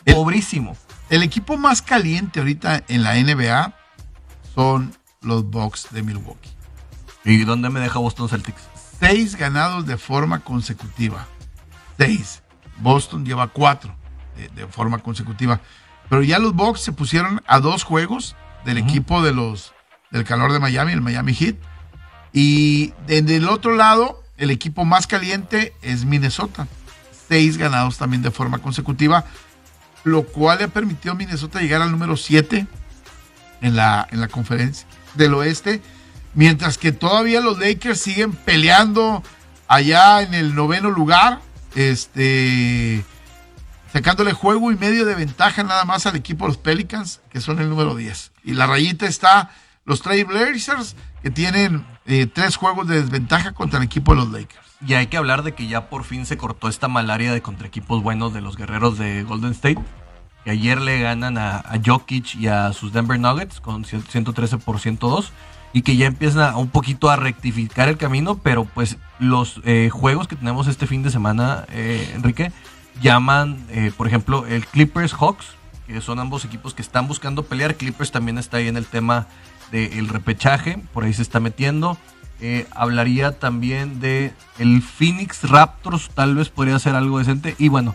[0.04, 0.76] El- Pobrísimo.
[1.10, 3.74] El equipo más caliente ahorita en la NBA
[4.54, 6.50] son los Bucks de Milwaukee.
[7.24, 8.62] ¿Y dónde me deja Boston Celtics?
[9.00, 11.26] Seis ganados de forma consecutiva.
[11.96, 12.42] seis.
[12.78, 13.94] Boston lleva cuatro
[14.36, 15.60] de, de forma consecutiva.
[16.08, 19.72] Pero ya los Bucks se pusieron a dos juegos del equipo de los
[20.10, 21.56] del calor de Miami, el Miami Heat.
[22.32, 26.66] Y en el otro lado, el equipo más caliente es Minnesota.
[27.28, 29.24] Seis ganados también de forma consecutiva,
[30.04, 32.66] lo cual le ha permitido a Minnesota llegar al número 7
[33.60, 35.82] en la, en la conferencia del oeste.
[36.38, 39.24] Mientras que todavía los Lakers siguen peleando
[39.66, 41.40] allá en el noveno lugar.
[41.74, 43.04] Este
[43.92, 47.58] sacándole juego y medio de ventaja nada más al equipo de los Pelicans, que son
[47.58, 48.30] el número 10.
[48.44, 49.50] Y la rayita está
[49.84, 54.64] los Trailblazers, que tienen eh, tres juegos de desventaja contra el equipo de los Lakers.
[54.86, 57.66] Y hay que hablar de que ya por fin se cortó esta malaria de contra
[57.66, 59.82] equipos buenos de los guerreros de Golden State.
[60.44, 64.78] Que ayer le ganan a, a Jokic y a sus Denver Nuggets con 113 por
[64.78, 65.32] 102.
[65.72, 68.38] Y que ya empiezan un poquito a rectificar el camino.
[68.38, 72.52] Pero pues los eh, juegos que tenemos este fin de semana, eh, Enrique,
[73.00, 75.46] llaman, eh, por ejemplo, el Clippers Hawks,
[75.86, 77.76] que son ambos equipos que están buscando pelear.
[77.76, 79.26] Clippers también está ahí en el tema
[79.70, 81.98] del repechaje, por ahí se está metiendo.
[82.70, 87.54] Hablaría también de el Phoenix Raptors, tal vez podría ser algo decente.
[87.58, 87.94] Y bueno,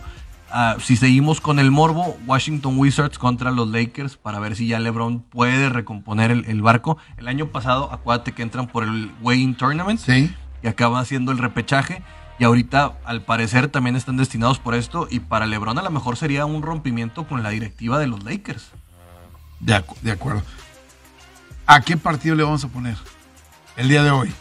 [0.54, 4.78] ah, si seguimos con el morbo, Washington Wizards contra los Lakers para ver si ya
[4.78, 6.96] LeBron puede recomponer el, el barco.
[7.18, 10.34] El año pasado, acuérdate que entran por el Way-In Tournament Sí.
[10.62, 12.02] y acaban haciendo el repechaje.
[12.38, 15.06] Y ahorita, al parecer, también están destinados por esto.
[15.10, 18.70] Y para LeBron, a lo mejor sería un rompimiento con la directiva de los Lakers.
[19.60, 20.42] De, acu- de acuerdo.
[21.66, 22.96] ¿A qué partido le vamos a poner
[23.76, 24.32] el día de hoy?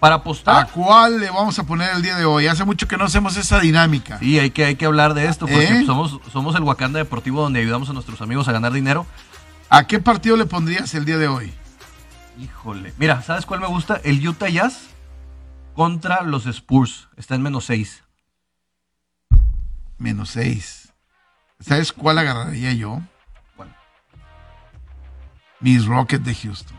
[0.00, 0.70] Para ¿A apostar.
[0.70, 2.46] cuál le vamos a poner el día de hoy?
[2.46, 4.18] Hace mucho que no hacemos esa dinámica.
[4.18, 5.86] Sí, hay que, hay que hablar de esto porque ¿Eh?
[5.86, 9.06] somos, somos el Wakanda Deportivo donde ayudamos a nuestros amigos a ganar dinero.
[9.68, 11.52] ¿A qué partido le pondrías el día de hoy?
[12.40, 12.94] Híjole.
[12.98, 14.00] Mira, ¿sabes cuál me gusta?
[14.04, 14.90] El Utah Jazz
[15.74, 17.08] contra los Spurs.
[17.16, 18.04] Está en menos 6.
[19.98, 20.92] Menos 6.
[21.60, 23.00] ¿Sabes cuál agarraría yo?
[23.56, 23.74] ¿Cuál?
[25.58, 26.76] Mis Rockets de Houston.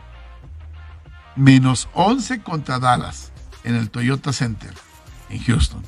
[1.40, 3.32] Menos 11 contra Dallas
[3.64, 4.72] en el Toyota Center
[5.30, 5.82] en Houston.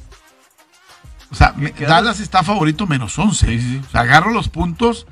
[1.31, 1.55] O sea?
[1.79, 3.47] Dallas está favorito menos 11.
[3.47, 3.83] Sí, sí, sí.
[3.87, 5.07] O sea, agarro los puntos.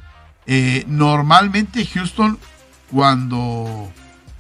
[0.47, 2.39] Eh, normalmente Houston,
[2.91, 3.91] cuando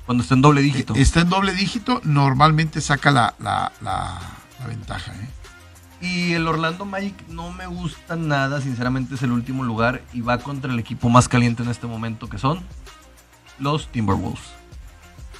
[0.06, 0.94] Cuando está en doble dígito.
[0.96, 4.18] está en doble dígito, normalmente saca la, la- la-
[4.58, 5.12] la ventaja.
[5.14, 5.28] ¿eh?
[6.06, 10.38] Y el Orlando Magic no me gusta nada, sinceramente es el último lugar y va
[10.38, 12.64] contra el equipo más caliente en este momento que son
[13.58, 14.40] los Timberwolves.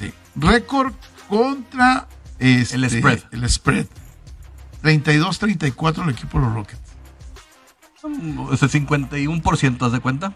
[0.01, 0.13] Sí.
[0.35, 0.93] Récord
[1.29, 2.09] contra
[2.41, 3.21] este, El spread.
[3.31, 3.87] El spread.
[4.83, 6.81] 32-34 el equipo de los Rockets.
[8.53, 10.35] Es el 51%, ¿haz de cuenta?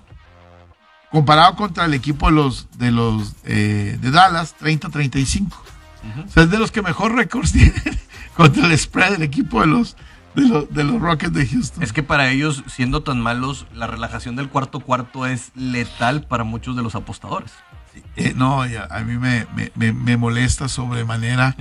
[1.10, 5.50] Comparado contra el equipo de los de los eh, de Dallas, 30-35.
[5.50, 7.74] O sea, es de los que mejor récords tienen
[8.36, 9.96] contra el spread del equipo de los
[10.34, 11.82] de los, de los Rockets de Houston.
[11.82, 16.44] Es que para ellos, siendo tan malos, la relajación del cuarto cuarto es letal para
[16.44, 17.52] muchos de los apostadores.
[18.16, 21.57] Eh, no, a mí me, me- me- me molesta sobremanera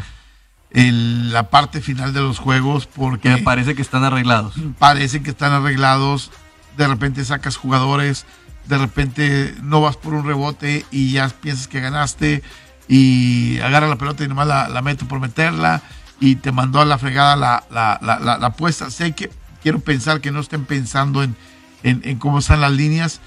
[0.71, 4.55] el- la parte final de los juegos porque Que parece que están arreglados.
[4.79, 6.31] parece que están arreglados.
[6.77, 8.25] De repente sacas jugadores,
[8.67, 12.41] de repente no vas por un rebote y ya piensas que ganaste
[12.87, 15.81] y agarra la pelota y nomás la, la mete por meterla
[16.19, 17.99] y te mandó a la fregada la, la-
[18.39, 18.89] la apuesta.
[18.89, 19.29] Sé que
[19.61, 21.35] quiero pensar que no estén pensando en,
[21.83, 23.19] en- en cómo están las líneas,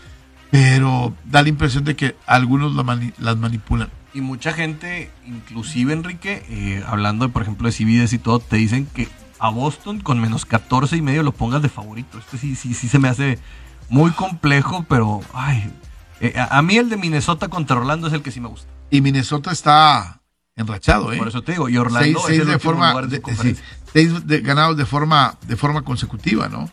[0.51, 3.89] pero da la impresión de que algunos la mani- las manipulan.
[4.15, 8.87] Y mucha gente, inclusive Enrique, eh, hablando por ejemplo de Civides y todo, te dicen
[8.87, 12.19] que a Boston con menos 14 y medio lo pongas de favorito.
[12.19, 13.39] Este sí, sí, sí se me hace
[13.91, 15.71] muy complejo, pero ay,
[16.21, 18.69] eh, a, a mí el de Minnesota contra Orlando es el que sí me gusta.
[18.91, 20.23] Y Minnesota está
[20.55, 21.19] enrachado, ¿eh?
[21.19, 23.57] Por eso te digo, y Orlando seis, es el de forma de de- sí,
[23.93, 26.71] seis de- ganados de forma de forma consecutiva no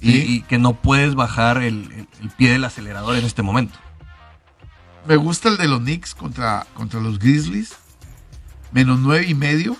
[0.00, 3.78] y, que no puedes bajar el, el- el pie del acelerador en este momento.
[5.06, 7.74] me gusta el de los Knicks contra contra los Grizzlies
[8.72, 9.76] menos nueve y medio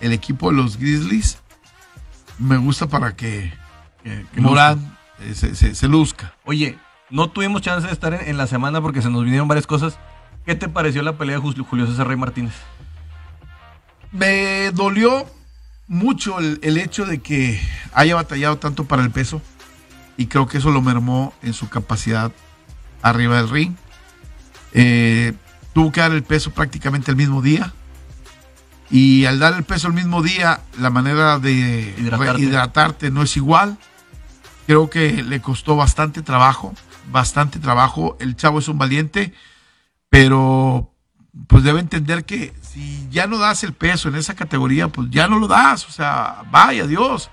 [0.00, 1.38] el equipo de los Grizzlies
[2.38, 3.52] me gusta para que,
[4.04, 6.78] Que- que Morán eh, se, se- se luzca Oye,
[7.10, 9.98] no tuvimos chance de estar en, en la semana porque se nos vinieron varias cosas.
[10.46, 12.54] ¿Qué te pareció la pelea de Julio, Julio César Rey Martínez?
[14.12, 15.26] me dolió
[15.86, 17.60] mucho el, el hecho de que
[17.92, 19.42] haya batallado tanto para el peso
[20.16, 22.32] y creo que eso lo mermó en su capacidad
[23.02, 23.74] arriba del ring.
[24.72, 25.32] Eh,
[25.72, 27.72] tuvo que dar el peso prácticamente el mismo día
[28.90, 32.42] y al dar el peso el mismo día la manera de Hidratarte.
[32.42, 33.78] hidratarte no es igual.
[34.66, 36.74] Creo que le costó bastante trabajo,
[37.10, 38.16] bastante trabajo.
[38.20, 39.32] El chavo es un valiente,
[40.10, 40.92] pero
[41.46, 45.28] pues debe entender que si ya no das el peso en esa categoría, pues ya
[45.28, 45.86] no lo das.
[45.88, 47.30] O sea, vaya Dios.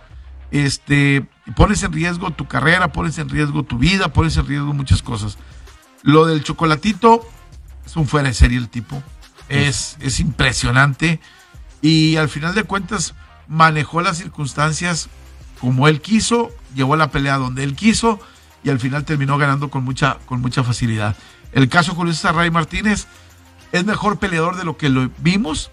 [0.52, 1.26] Este,
[1.56, 5.38] pones en riesgo tu carrera, pones en riesgo tu vida, pones en riesgo muchas cosas.
[6.02, 7.28] Lo del chocolatito
[7.86, 9.02] es un fuera de serie el tipo.
[9.50, 11.20] Es, es impresionante.
[11.82, 13.16] Y al final de cuentas
[13.48, 15.10] manejó las circunstancias
[15.60, 18.20] como él quiso, llevó la pelea donde él quiso
[18.64, 21.16] y al final terminó ganando con mucha, con mucha facilidad.
[21.52, 23.08] El caso Julio César Ray Martínez
[23.72, 25.72] es mejor peleador de lo que lo vimos.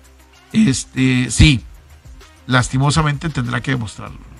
[0.52, 1.64] Este, sí,
[2.46, 4.31] lastimosamente tendrá que demostrarlo.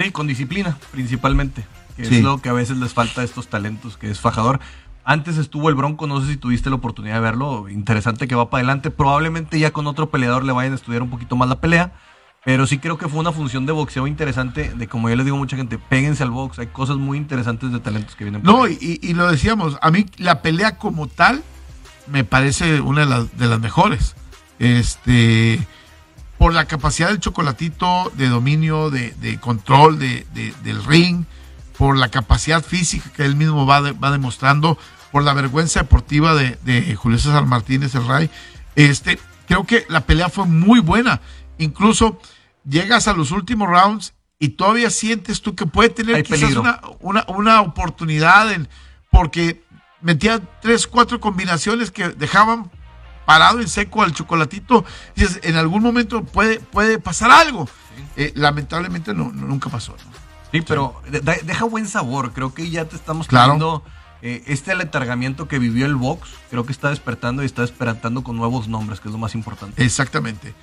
[0.00, 1.64] Sí, con disciplina, principalmente.
[1.96, 2.16] Que Sí.
[2.16, 4.60] es lo que a veces les falta a estos talentos, que es fajador.
[5.04, 7.68] Antes estuvo el Bronco, no sé si tuviste la oportunidad de verlo.
[7.68, 8.90] Interesante que va para adelante.
[8.90, 11.92] Probablemente ya con otro peleador le vayan a estudiar un poquito más la pelea.
[12.44, 14.72] Pero sí creo que fue una función de boxeo interesante.
[14.74, 16.58] De como yo les digo a mucha gente, péguense al box.
[16.60, 18.42] Hay cosas muy interesantes de talentos que vienen.
[18.42, 21.42] por No, y, y lo decíamos, a mí la pelea como tal
[22.06, 24.14] me parece una de las, de las mejores.
[24.58, 25.66] Este,
[26.42, 31.24] por la capacidad del chocolatito de dominio, de, de control de, de- del ring,
[31.78, 34.76] por la capacidad física que él mismo va, va demostrando,
[35.12, 38.28] por la vergüenza deportiva de, de Julio César Martínez, el Ray.
[38.74, 41.20] Este, creo que la pelea fue muy buena.
[41.58, 42.18] Incluso
[42.68, 46.80] llegas a los últimos rounds y todavía sientes tú que puede tener Hay quizás una,
[46.98, 48.68] una, una oportunidad en,
[49.12, 49.62] porque
[50.00, 52.68] metía tres, cuatro combinaciones que dejaban
[53.32, 54.84] parado en seco al chocolatito.
[55.16, 57.68] Dices, en algún momento puede, puede pasar algo.
[58.16, 59.92] Eh, lamentablemente no, no- nunca pasó.
[59.92, 60.12] ¿no?
[60.52, 62.32] Sí, pero de- de- deja buen sabor.
[62.32, 63.82] Creo que ya te estamos Claro.
[64.20, 66.28] eh, este aletargamiento que vivió el box.
[66.50, 69.82] Creo que está despertando y está despertando con nuevos nombres, que es lo más importante.
[69.84, 70.54] Exactamente.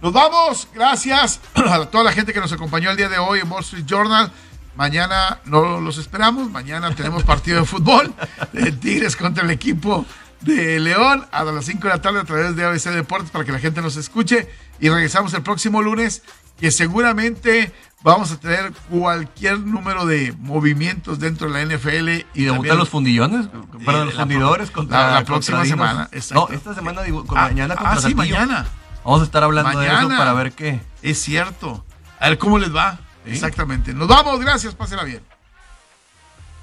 [0.00, 0.66] Nos vamos.
[0.74, 3.84] Gracias a toda la gente que nos acompañó el día de hoy en Wall Street
[3.86, 4.32] Journal.
[4.76, 6.50] Mañana no los esperamos.
[6.50, 8.12] Mañana tenemos partido de fútbol.
[8.52, 10.04] de Tigres contra el equipo
[10.40, 13.52] de León a las 5 de la tarde a través de ABC Deportes para que
[13.52, 14.48] la gente nos escuche.
[14.80, 16.22] Y regresamos el próximo lunes
[16.58, 17.72] que seguramente
[18.02, 22.26] vamos a tener cualquier número de movimientos dentro de la NFL.
[22.34, 23.46] Y debutan los fundillones,
[23.84, 26.48] perdón, los fundidores pro- contra la- la próxima semana, exacto.
[26.50, 28.34] No, esta semana digo, con Ah, mañana ah, contra sí, Saltillo.
[28.36, 28.66] mañana.
[29.04, 30.80] Vamos a estar hablando de eso para ver qué.
[31.02, 31.84] Es cierto.
[32.20, 32.98] A ver cómo les va.
[33.24, 33.30] Sí.
[33.32, 33.92] Exactamente.
[33.94, 34.38] Nos vamos.
[34.40, 34.74] Gracias.
[34.74, 35.20] Pásenla bien.